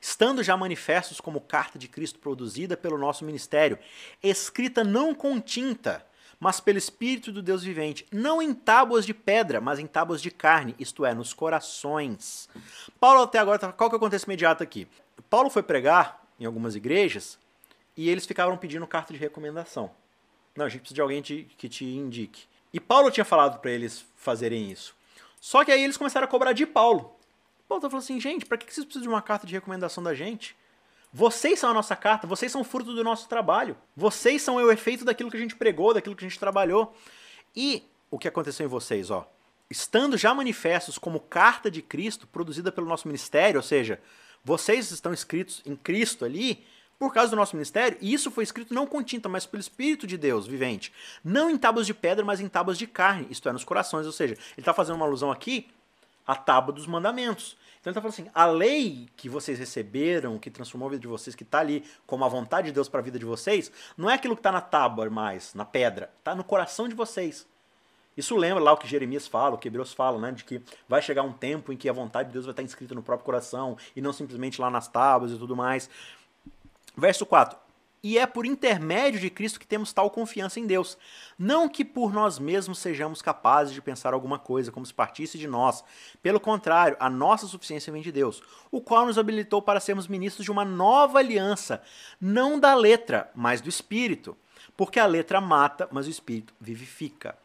estando 0.01 0.43
já 0.43 0.57
manifestos 0.57 1.21
como 1.21 1.39
carta 1.39 1.79
de 1.79 1.87
Cristo 1.87 2.19
produzida 2.19 2.79
pelo 2.79 2.97
nosso 2.97 3.27
ministério, 3.27 3.79
escrita 4.23 4.83
não 4.83 5.15
com 5.15 5.39
tinta, 5.39 6.05
mas 6.39 6.61
pelo 6.61 6.79
Espírito 6.79 7.33
do 7.33 7.43
Deus 7.43 7.63
vivente, 7.63 8.07
não 8.13 8.43
em 8.43 8.55
tábuas 8.55 9.07
de 9.07 9.15
pedra, 9.15 9.61
mas 9.61 9.79
em 9.79 9.87
tábuas 9.87 10.21
de 10.21 10.31
carne, 10.31 10.75
isto 10.79 11.05
é, 11.05 11.15
nos 11.15 11.33
corações. 11.33 12.49
Paulo 13.01 13.23
até 13.23 13.39
agora, 13.39 13.59
tá, 13.59 13.73
qual 13.73 13.89
que 13.89 13.97
é 13.97 13.99
o 13.99 14.01
contexto 14.01 14.27
imediato 14.27 14.63
aqui? 14.63 14.87
Paulo 15.31 15.51
foi 15.51 15.63
pregar 15.63 16.23
em 16.39 16.45
algumas 16.45 16.77
igrejas 16.77 17.39
e 17.97 18.09
eles 18.09 18.27
ficavam 18.27 18.57
pedindo 18.57 18.87
carta 18.87 19.13
de 19.13 19.19
recomendação. 19.19 19.91
Não, 20.55 20.67
a 20.67 20.69
gente 20.69 20.81
precisa 20.81 20.95
de 20.97 21.01
alguém 21.01 21.23
te, 21.23 21.49
que 21.57 21.69
te 21.69 21.85
indique. 21.85 22.45
E 22.73 22.81
Paulo 22.81 23.11
tinha 23.11 23.25
falado 23.25 23.59
para 23.59 23.71
eles 23.71 24.05
fazerem 24.17 24.71
isso. 24.71 24.95
Só 25.41 25.65
que 25.65 25.73
aí 25.73 25.83
eles 25.83 25.97
começaram 25.97 26.27
a 26.27 26.29
cobrar 26.29 26.53
de 26.53 26.67
Paulo. 26.67 27.15
Paulo 27.69 27.83
falando 27.83 28.03
assim, 28.03 28.21
gente, 28.21 28.45
para 28.47 28.59
que 28.59 28.73
vocês 28.73 28.85
precisam 28.85 29.03
de 29.03 29.09
uma 29.09 29.23
carta 29.23 29.47
de 29.47 29.55
recomendação 29.55 30.03
da 30.03 30.15
gente? 30.15 30.57
Vocês 31.17 31.59
são 31.59 31.71
a 31.71 31.73
nossa 31.73 31.97
carta, 31.97 32.27
vocês 32.27 32.53
são 32.53 32.63
fruto 32.63 32.93
do 32.93 33.03
nosso 33.03 33.27
trabalho. 33.27 33.75
Vocês 33.97 34.43
são 34.43 34.57
o 34.57 34.71
efeito 34.71 35.03
daquilo 35.03 35.31
que 35.31 35.37
a 35.39 35.41
gente 35.41 35.57
pregou, 35.57 35.95
daquilo 35.95 36.15
que 36.15 36.23
a 36.23 36.29
gente 36.29 36.39
trabalhou. 36.39 36.95
E 37.57 37.83
o 38.11 38.19
que 38.19 38.29
aconteceu 38.29 38.67
em 38.67 38.69
vocês, 38.69 39.11
ó? 39.11 39.27
Estando 39.71 40.19
já 40.19 40.35
manifestos 40.35 40.99
como 40.99 41.19
carta 41.19 41.71
de 41.71 41.81
Cristo, 41.81 42.27
produzida 42.27 42.71
pelo 42.71 42.87
nosso 42.87 43.09
ministério, 43.09 43.59
ou 43.59 43.63
seja, 43.63 43.99
vocês 44.45 44.91
estão 44.91 45.11
escritos 45.11 45.63
em 45.65 45.75
Cristo 45.75 46.23
ali, 46.23 46.63
por 46.99 47.15
causa 47.15 47.31
do 47.31 47.37
nosso 47.37 47.57
ministério, 47.57 47.97
e 48.03 48.13
isso 48.13 48.31
foi 48.31 48.45
escrito 48.45 48.75
não 48.75 48.87
com 48.87 49.03
tinta, 49.03 49.27
mas 49.27 49.47
pelo 49.47 49.63
Espírito 49.63 50.07
de 50.07 50.19
Deus 50.19 50.47
vivente. 50.47 50.93
Não 51.25 51.49
em 51.49 51.57
tábuas 51.57 51.87
de 51.87 51.95
pedra, 51.95 52.27
mas 52.27 52.41
em 52.41 52.49
tábuas 52.49 52.77
de 52.77 52.87
carne, 52.87 53.27
isto 53.31 53.49
é, 53.49 53.53
nos 53.53 53.65
corações. 53.65 54.05
Ou 54.05 54.13
seja, 54.13 54.35
ele 54.35 54.43
está 54.59 54.75
fazendo 54.75 54.97
uma 54.97 55.07
alusão 55.07 55.33
aqui 55.33 55.67
à 56.27 56.35
tábua 56.35 56.75
dos 56.75 56.87
mandamentos. 56.87 57.57
Então 57.87 57.93
ele 57.93 57.99
está 57.99 58.01
falando 58.01 58.15
assim: 58.15 58.31
a 58.35 58.47
lei 58.47 59.09
que 59.17 59.29
vocês 59.29 59.61
receberam, 59.61 60.41
que 60.41 60.51
transformou 60.51 60.89
a 60.89 60.91
vida 60.91 61.03
de 61.03 61.07
vocês, 61.07 61.37
que 61.37 61.45
está 61.45 61.61
ali 61.61 61.85
como 62.05 62.25
a 62.25 62.29
vontade 62.29 62.67
de 62.67 62.73
Deus 62.73 62.89
para 62.89 62.99
a 62.99 63.03
vida 63.03 63.17
de 63.17 63.25
vocês, 63.25 63.71
não 63.97 64.11
é 64.11 64.15
aquilo 64.15 64.35
que 64.35 64.41
está 64.41 64.51
na 64.51 64.61
tábua 64.61 65.09
mais, 65.09 65.55
na 65.55 65.65
pedra, 65.65 66.11
está 66.19 66.35
no 66.35 66.43
coração 66.43 66.89
de 66.89 66.97
vocês. 66.97 67.47
Isso 68.17 68.35
lembra 68.35 68.61
lá 68.61 68.73
o 68.73 68.77
que 68.77 68.89
Jeremias 68.89 69.29
fala, 69.29 69.55
o 69.55 69.59
que 69.59 69.69
Hebreus 69.69 69.93
fala, 69.93 70.19
né? 70.19 70.33
De 70.33 70.43
que 70.43 70.61
vai 70.89 71.01
chegar 71.01 71.23
um 71.23 71.33
tempo 71.33 71.73
em 71.73 71.77
que 71.77 71.89
a 71.89 71.93
vontade 71.93 72.29
de 72.29 72.33
Deus 72.33 72.47
vai 72.47 72.53
estar 72.55 72.63
inscrita 72.65 72.93
no 72.93 73.05
próprio 73.05 73.25
coração 73.25 73.77
e 73.95 74.01
não 74.01 74.13
simplesmente 74.13 74.61
lá 74.61 74.69
nas 74.69 74.89
tábuas 74.89 75.31
e 75.31 75.39
tudo 75.39 75.55
mais. 75.55 75.89
Verso 76.97 77.25
4 77.25 77.66
e 78.03 78.19
é 78.19 78.27
por 78.27 78.47
intermédio 78.47 79.19
de 79.19 79.31
Cristo 79.31 79.59
que 79.59 79.67
temos 79.67 79.93
tal 79.93 80.11
confiança 80.11 80.61
em 80.61 80.67
Deus. 80.67 80.97
Não 81.39 81.69
que 81.69 81.85
por 81.85 82.13
nós 82.13 82.39
mesmos 82.39 82.79
sejamos 82.79 83.21
capazes 83.21 83.75
de 83.75 83.83
pensar 83.83 84.15
alguma 84.15 84.39
coisa 84.39 84.71
como 84.71 84.87
se 84.87 84.95
partisse 84.95 85.39
de 85.39 85.49
nós. 85.49 85.83
Pelo 86.23 86.39
contrário, 86.39 86.97
a 87.01 87.11
nossa 87.11 87.47
suficiência 87.47 87.93
vem 87.93 88.03
de 88.03 88.13
Deus, 88.13 88.43
o 88.71 88.81
qual 88.81 89.07
nos 89.07 89.19
habilitou 89.19 89.61
para 89.61 89.81
sermos 89.81 90.07
ministros 90.07 90.45
de 90.45 90.51
uma 90.51 90.65
nova 90.65 91.19
aliança, 91.19 91.83
não 92.21 92.61
da 92.61 92.75
letra, 92.75 93.31
mas 93.35 93.61
do 93.61 93.69
Espírito. 93.69 94.37
Porque 94.77 95.01
a 95.01 95.07
letra 95.07 95.41
mata, 95.41 95.89
mas 95.91 96.07
o 96.07 96.11
Espírito 96.11 96.55
vivifica. 96.61 97.37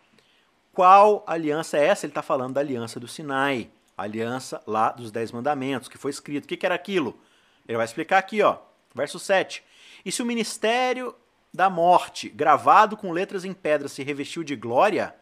Qual 0.73 1.23
aliança 1.27 1.77
é 1.77 1.85
essa? 1.85 2.05
Ele 2.05 2.11
está 2.11 2.21
falando 2.21 2.53
da 2.53 2.61
aliança 2.61 2.99
do 2.99 3.07
Sinai, 3.07 3.69
a 3.97 4.03
aliança 4.03 4.61
lá 4.67 4.91
dos 4.91 5.11
Dez 5.11 5.31
Mandamentos, 5.31 5.89
que 5.89 5.97
foi 5.97 6.11
escrito. 6.11 6.45
O 6.45 6.47
que, 6.47 6.57
que 6.57 6.65
era 6.65 6.75
aquilo? 6.75 7.19
Ele 7.67 7.77
vai 7.77 7.85
explicar 7.85 8.17
aqui, 8.17 8.41
ó, 8.41 8.57
verso 8.93 9.19
7. 9.19 9.63
E 10.05 10.11
se 10.11 10.21
o 10.21 10.25
ministério 10.25 11.15
da 11.53 11.69
morte, 11.69 12.29
gravado 12.29 12.95
com 12.95 13.11
letras 13.11 13.43
em 13.43 13.53
pedra, 13.53 13.87
se 13.87 14.03
revestiu 14.03 14.43
de 14.43 14.55
glória, 14.55 15.15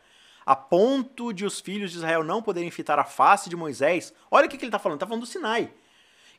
a 0.45 0.55
ponto 0.55 1.33
de 1.33 1.45
os 1.45 1.59
filhos 1.59 1.91
de 1.91 1.97
Israel 1.97 2.23
não 2.23 2.41
poderem 2.41 2.71
fitar 2.71 2.97
a 2.97 3.03
face 3.03 3.49
de 3.49 3.55
Moisés, 3.55 4.13
olha 4.31 4.47
o 4.47 4.49
que, 4.49 4.57
ele 4.57 4.65
está 4.65 4.79
falando, 4.79 4.97
está 4.97 5.07
falando 5.07 5.21
do 5.21 5.27
Sinai. 5.27 5.71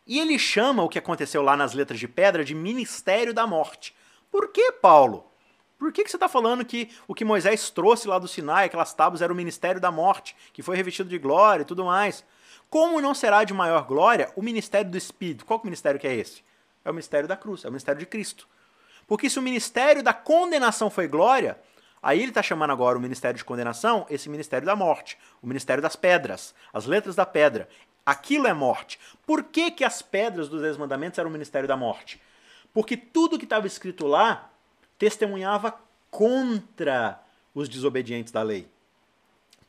E 0.06 0.18
ele 0.18 0.38
chama 0.38 0.82
o 0.82 0.88
que 0.88 0.98
aconteceu 0.98 1.42
lá 1.42 1.56
nas 1.56 1.74
letras 1.74 2.00
de 2.00 2.08
pedra 2.08 2.44
de 2.44 2.54
ministério 2.54 3.32
da 3.32 3.46
morte. 3.46 3.94
Por 4.30 4.48
que, 4.48 4.72
Paulo? 4.72 5.30
Por 5.78 5.92
que, 5.92 6.04
que 6.04 6.10
você 6.10 6.16
está 6.16 6.28
falando 6.28 6.64
que 6.64 6.90
o 7.06 7.14
que 7.14 7.24
Moisés 7.24 7.70
trouxe 7.70 8.06
lá 8.06 8.18
do 8.18 8.28
Sinai, 8.28 8.66
aquelas 8.66 8.92
tábuas, 8.92 9.22
era 9.22 9.32
o 9.32 9.36
ministério 9.36 9.80
da 9.80 9.90
morte, 9.90 10.36
que 10.52 10.62
foi 10.62 10.76
revestido 10.76 11.08
de 11.08 11.18
glória 11.18 11.62
e 11.62 11.66
tudo 11.66 11.84
mais? 11.84 12.24
Como 12.68 13.00
não 13.00 13.14
será 13.14 13.44
de 13.44 13.54
maior 13.54 13.86
glória 13.86 14.30
o 14.36 14.42
ministério 14.42 14.90
do 14.90 14.98
Espírito? 14.98 15.44
Qual 15.44 15.60
ministério 15.64 15.98
que 15.98 16.06
é 16.06 16.14
esse? 16.14 16.42
É 16.84 16.90
o 16.90 16.94
ministério 16.94 17.28
da 17.28 17.36
cruz, 17.36 17.64
é 17.64 17.68
o 17.68 17.70
ministério 17.70 17.98
de 17.98 18.06
Cristo. 18.06 18.48
Porque 19.06 19.28
se 19.28 19.38
o 19.38 19.42
ministério 19.42 20.02
da 20.02 20.12
condenação 20.12 20.88
foi 20.90 21.08
glória, 21.08 21.58
Aí 22.02 22.20
ele 22.20 22.30
está 22.30 22.42
chamando 22.42 22.70
agora 22.70 22.96
o 22.96 23.00
ministério 23.00 23.36
de 23.36 23.44
condenação, 23.44 24.06
esse 24.08 24.28
ministério 24.28 24.64
da 24.64 24.74
morte, 24.74 25.18
o 25.42 25.46
ministério 25.46 25.82
das 25.82 25.96
pedras, 25.96 26.54
as 26.72 26.86
letras 26.86 27.14
da 27.14 27.26
pedra. 27.26 27.68
Aquilo 28.06 28.46
é 28.46 28.54
morte. 28.54 28.98
Por 29.26 29.44
que, 29.44 29.70
que 29.70 29.84
as 29.84 30.00
pedras 30.00 30.48
dos 30.48 30.62
Dez 30.62 30.78
Mandamentos 30.78 31.18
eram 31.18 31.28
o 31.28 31.32
ministério 31.32 31.68
da 31.68 31.76
morte? 31.76 32.20
Porque 32.72 32.96
tudo 32.96 33.38
que 33.38 33.44
estava 33.44 33.66
escrito 33.66 34.06
lá 34.06 34.50
testemunhava 34.98 35.78
contra 36.10 37.20
os 37.54 37.68
desobedientes 37.68 38.32
da 38.32 38.42
lei. 38.42 38.66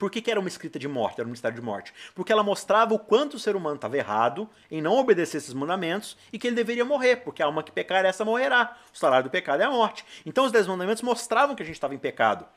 Por 0.02 0.10
que, 0.10 0.20
que, 0.20 0.32
era 0.32 0.40
uma 0.40 0.50
escrita 0.50 0.80
de 0.80 0.88
morte, 0.88 1.20
era 1.20 1.26
um 1.26 1.28
ministério 1.28 1.56
de 1.56 1.62
morte? 1.62 1.94
Porque 2.16 2.34
ela 2.34 2.42
mostrava 2.42 2.92
o 2.92 2.98
quanto 2.98 3.36
o 3.36 3.40
ser 3.40 3.56
humano 3.56 3.76
estava 3.76 3.96
errado 3.96 4.50
em 4.72 4.82
não 4.82 4.98
obedecer 4.98 5.38
esses 5.38 5.54
mandamentos 5.54 6.18
e 6.34 6.40
que 6.40 6.48
ele 6.48 6.56
deveria 6.56 6.84
morrer, 6.84 7.18
porque 7.18 7.44
a 7.44 7.46
alma 7.46 7.62
que 7.62 7.72
pecar, 7.72 8.04
essa 8.04 8.26
morrerá. 8.26 8.76
O 8.92 8.98
salário 8.98 9.26
do 9.26 9.30
pecado 9.30 9.62
é 9.62 9.64
a 9.64 9.70
morte. 9.70 10.04
Então 10.26 10.44
os 10.44 10.52
dez 10.52 10.66
mandamentos 10.66 11.04
mostravam 11.04 11.56
que 11.56 11.62
a 11.62 11.66
gente 11.68 11.76
estava 11.76 11.94
em 11.94 12.00
pecado. 12.00 12.48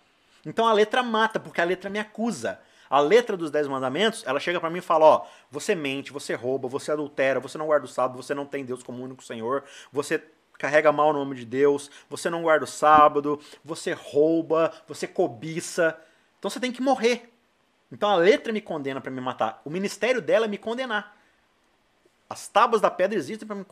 Então 0.46 0.66
a 0.66 0.72
letra 0.72 1.02
mata, 1.02 1.38
porque 1.38 1.60
a 1.60 1.64
letra 1.64 1.90
me 1.90 1.98
acusa. 1.98 2.58
A 2.88 2.98
letra 2.98 3.36
dos 3.36 3.50
dez 3.50 3.68
mandamentos, 3.68 4.24
ela 4.26 4.40
chega 4.40 4.58
para 4.58 4.70
mim 4.70 4.78
e 4.78 4.80
fala, 4.80 5.04
ó, 5.04 5.26
você 5.50 5.74
mente, 5.74 6.14
você 6.14 6.32
rouba, 6.32 6.66
você 6.66 6.92
adultera, 6.92 7.40
você 7.40 7.58
não 7.58 7.66
guarda 7.66 7.84
o 7.84 7.88
sábado, 7.88 8.16
você 8.16 8.32
não 8.32 8.46
tem 8.46 8.64
Deus 8.64 8.82
como 8.82 9.04
único 9.04 9.22
Senhor, 9.22 9.64
você 9.92 10.18
carrega 10.58 10.90
mal 10.90 11.10
o 11.10 11.12
nome 11.12 11.36
de 11.36 11.44
Deus, 11.44 11.90
você 12.08 12.30
não 12.30 12.40
guarda 12.40 12.64
o 12.64 12.66
sábado, 12.66 13.38
você 13.62 13.92
rouba, 13.92 14.72
você 14.88 15.06
cobiça. 15.06 15.94
Então 16.38 16.50
você 16.50 16.58
tem 16.58 16.72
que 16.72 16.80
morrer. 16.80 17.33
Então 17.90 18.08
a 18.10 18.16
letra 18.16 18.52
me 18.52 18.60
condena 18.60 19.00
para 19.00 19.10
me 19.10 19.20
matar. 19.20 19.60
O 19.64 19.70
ministério 19.70 20.20
dela 20.20 20.46
é 20.46 20.48
me 20.48 20.58
condenar. 20.58 21.16
As 22.28 22.48
tábuas 22.48 22.80
da 22.80 22.90
pedra 22.90 23.16
existem 23.16 23.46
para 23.46 23.56
me, 23.56 23.64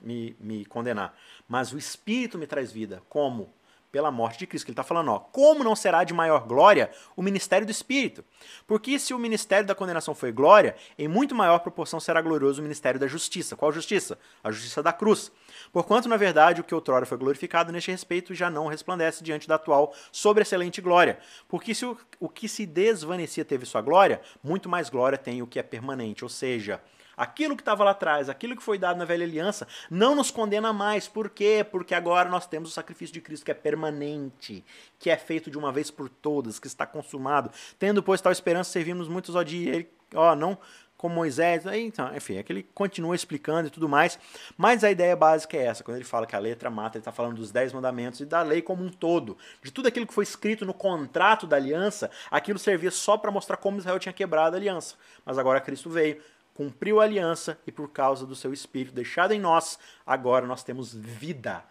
me, 0.00 0.36
me, 0.38 0.64
condenar. 0.66 1.16
Mas 1.48 1.72
o 1.72 1.78
Espírito 1.78 2.38
me 2.38 2.46
traz 2.46 2.70
vida. 2.70 3.02
Como? 3.08 3.52
Pela 3.94 4.10
morte 4.10 4.40
de 4.40 4.46
Cristo. 4.48 4.64
Que 4.64 4.72
ele 4.72 4.74
está 4.74 4.82
falando, 4.82 5.12
ó, 5.12 5.20
como 5.20 5.62
não 5.62 5.76
será 5.76 6.02
de 6.02 6.12
maior 6.12 6.48
glória 6.48 6.90
o 7.14 7.22
ministério 7.22 7.64
do 7.64 7.70
Espírito? 7.70 8.24
Porque 8.66 8.98
se 8.98 9.14
o 9.14 9.18
ministério 9.20 9.64
da 9.64 9.72
condenação 9.72 10.16
foi 10.16 10.32
glória, 10.32 10.74
em 10.98 11.06
muito 11.06 11.32
maior 11.32 11.60
proporção 11.60 12.00
será 12.00 12.20
glorioso 12.20 12.58
o 12.58 12.62
ministério 12.64 12.98
da 12.98 13.06
justiça. 13.06 13.54
Qual 13.54 13.70
justiça? 13.70 14.18
A 14.42 14.50
justiça 14.50 14.82
da 14.82 14.92
cruz. 14.92 15.30
Porquanto, 15.72 16.08
na 16.08 16.16
verdade, 16.16 16.60
o 16.60 16.64
que 16.64 16.74
outrora 16.74 17.06
foi 17.06 17.16
glorificado 17.16 17.70
neste 17.70 17.92
respeito 17.92 18.34
já 18.34 18.50
não 18.50 18.66
resplandece 18.66 19.22
diante 19.22 19.46
da 19.46 19.54
atual 19.54 19.94
sobreexcelente 20.10 20.80
glória. 20.80 21.20
Porque 21.46 21.72
se 21.72 21.86
o, 21.86 21.96
o 22.18 22.28
que 22.28 22.48
se 22.48 22.66
desvanecia 22.66 23.44
teve 23.44 23.64
sua 23.64 23.80
glória, 23.80 24.20
muito 24.42 24.68
mais 24.68 24.90
glória 24.90 25.16
tem 25.16 25.40
o 25.40 25.46
que 25.46 25.60
é 25.60 25.62
permanente. 25.62 26.24
Ou 26.24 26.28
seja, 26.28 26.82
aquilo 27.16 27.56
que 27.56 27.62
estava 27.62 27.84
lá 27.84 27.90
atrás, 27.90 28.28
aquilo 28.28 28.56
que 28.56 28.62
foi 28.62 28.78
dado 28.78 28.96
na 28.96 29.04
velha 29.04 29.24
aliança, 29.24 29.66
não 29.90 30.14
nos 30.14 30.30
condena 30.30 30.72
mais. 30.72 31.08
Por 31.08 31.30
quê? 31.30 31.66
Porque 31.68 31.94
agora 31.94 32.28
nós 32.28 32.46
temos 32.46 32.70
o 32.70 32.72
sacrifício 32.72 33.12
de 33.12 33.20
Cristo 33.20 33.44
que 33.44 33.50
é 33.50 33.54
permanente, 33.54 34.64
que 34.98 35.10
é 35.10 35.16
feito 35.16 35.50
de 35.50 35.58
uma 35.58 35.72
vez 35.72 35.90
por 35.90 36.08
todas, 36.08 36.58
que 36.58 36.66
está 36.66 36.86
consumado. 36.86 37.50
Tendo, 37.78 38.02
pois, 38.02 38.20
tal 38.20 38.32
esperança, 38.32 38.70
servimos 38.70 39.08
muitos 39.08 39.34
ó 39.34 39.42
dia. 39.42 39.74
Ele, 39.74 39.88
ó, 40.14 40.34
não 40.34 40.58
como 41.04 41.16
Moisés. 41.16 41.64
Então, 41.66 42.14
enfim, 42.16 42.36
é 42.36 42.42
que 42.42 42.50
ele 42.50 42.62
continua 42.74 43.14
explicando 43.14 43.68
e 43.68 43.70
tudo 43.70 43.86
mais. 43.86 44.18
Mas 44.56 44.82
a 44.82 44.90
ideia 44.90 45.14
básica 45.14 45.54
é 45.54 45.66
essa. 45.66 45.84
Quando 45.84 45.98
ele 45.98 46.04
fala 46.04 46.26
que 46.26 46.34
a 46.34 46.38
letra 46.38 46.70
mata, 46.70 46.96
ele 46.96 47.02
está 47.02 47.12
falando 47.12 47.36
dos 47.36 47.50
dez 47.50 47.74
mandamentos 47.74 48.20
e 48.20 48.24
da 48.24 48.40
lei 48.40 48.62
como 48.62 48.82
um 48.82 48.88
todo. 48.88 49.36
De 49.62 49.70
tudo 49.70 49.86
aquilo 49.88 50.06
que 50.06 50.14
foi 50.14 50.24
escrito 50.24 50.64
no 50.64 50.72
contrato 50.72 51.46
da 51.46 51.56
aliança, 51.56 52.10
aquilo 52.30 52.58
servia 52.58 52.90
só 52.90 53.18
para 53.18 53.30
mostrar 53.30 53.58
como 53.58 53.78
Israel 53.78 53.98
tinha 53.98 54.14
quebrado 54.14 54.56
a 54.56 54.58
aliança. 54.58 54.94
Mas 55.26 55.36
agora 55.36 55.60
Cristo 55.60 55.90
veio, 55.90 56.20
cumpriu 56.54 57.00
a 57.00 57.04
aliança 57.04 57.58
e 57.66 57.72
por 57.72 57.90
causa 57.90 58.24
do 58.24 58.34
seu 58.34 58.52
Espírito 58.52 58.94
deixado 58.94 59.32
em 59.32 59.40
nós, 59.40 59.78
agora 60.06 60.46
nós 60.46 60.62
temos 60.62 60.94
vida 60.94 61.64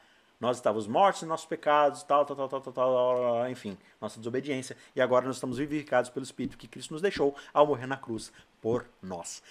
nós 0.43 0.57
estávamos 0.57 0.87
mortos 0.87 1.23
em 1.23 1.25
nossos 1.25 1.45
pecados, 1.45 2.03
tal, 2.03 2.25
tal, 2.25 2.35
tal, 2.35 2.49
tal, 2.49 2.61
tal, 2.61 2.73
tal, 2.73 3.49
enfim, 3.49 3.77
nossa 4.01 4.19
desobediência. 4.19 4.75
E 4.93 4.99
agora 4.99 5.25
nós 5.25 5.37
estamos 5.37 5.57
vivificados 5.57 6.09
pelo 6.09 6.25
Espírito 6.25 6.57
que 6.57 6.67
Cristo 6.67 6.91
nos 6.91 7.01
deixou 7.01 7.33
ao 7.53 7.65
morrer 7.65 7.87
na 7.87 7.95
cruz 7.95 8.29
por 8.61 8.85
nós. 9.01 9.41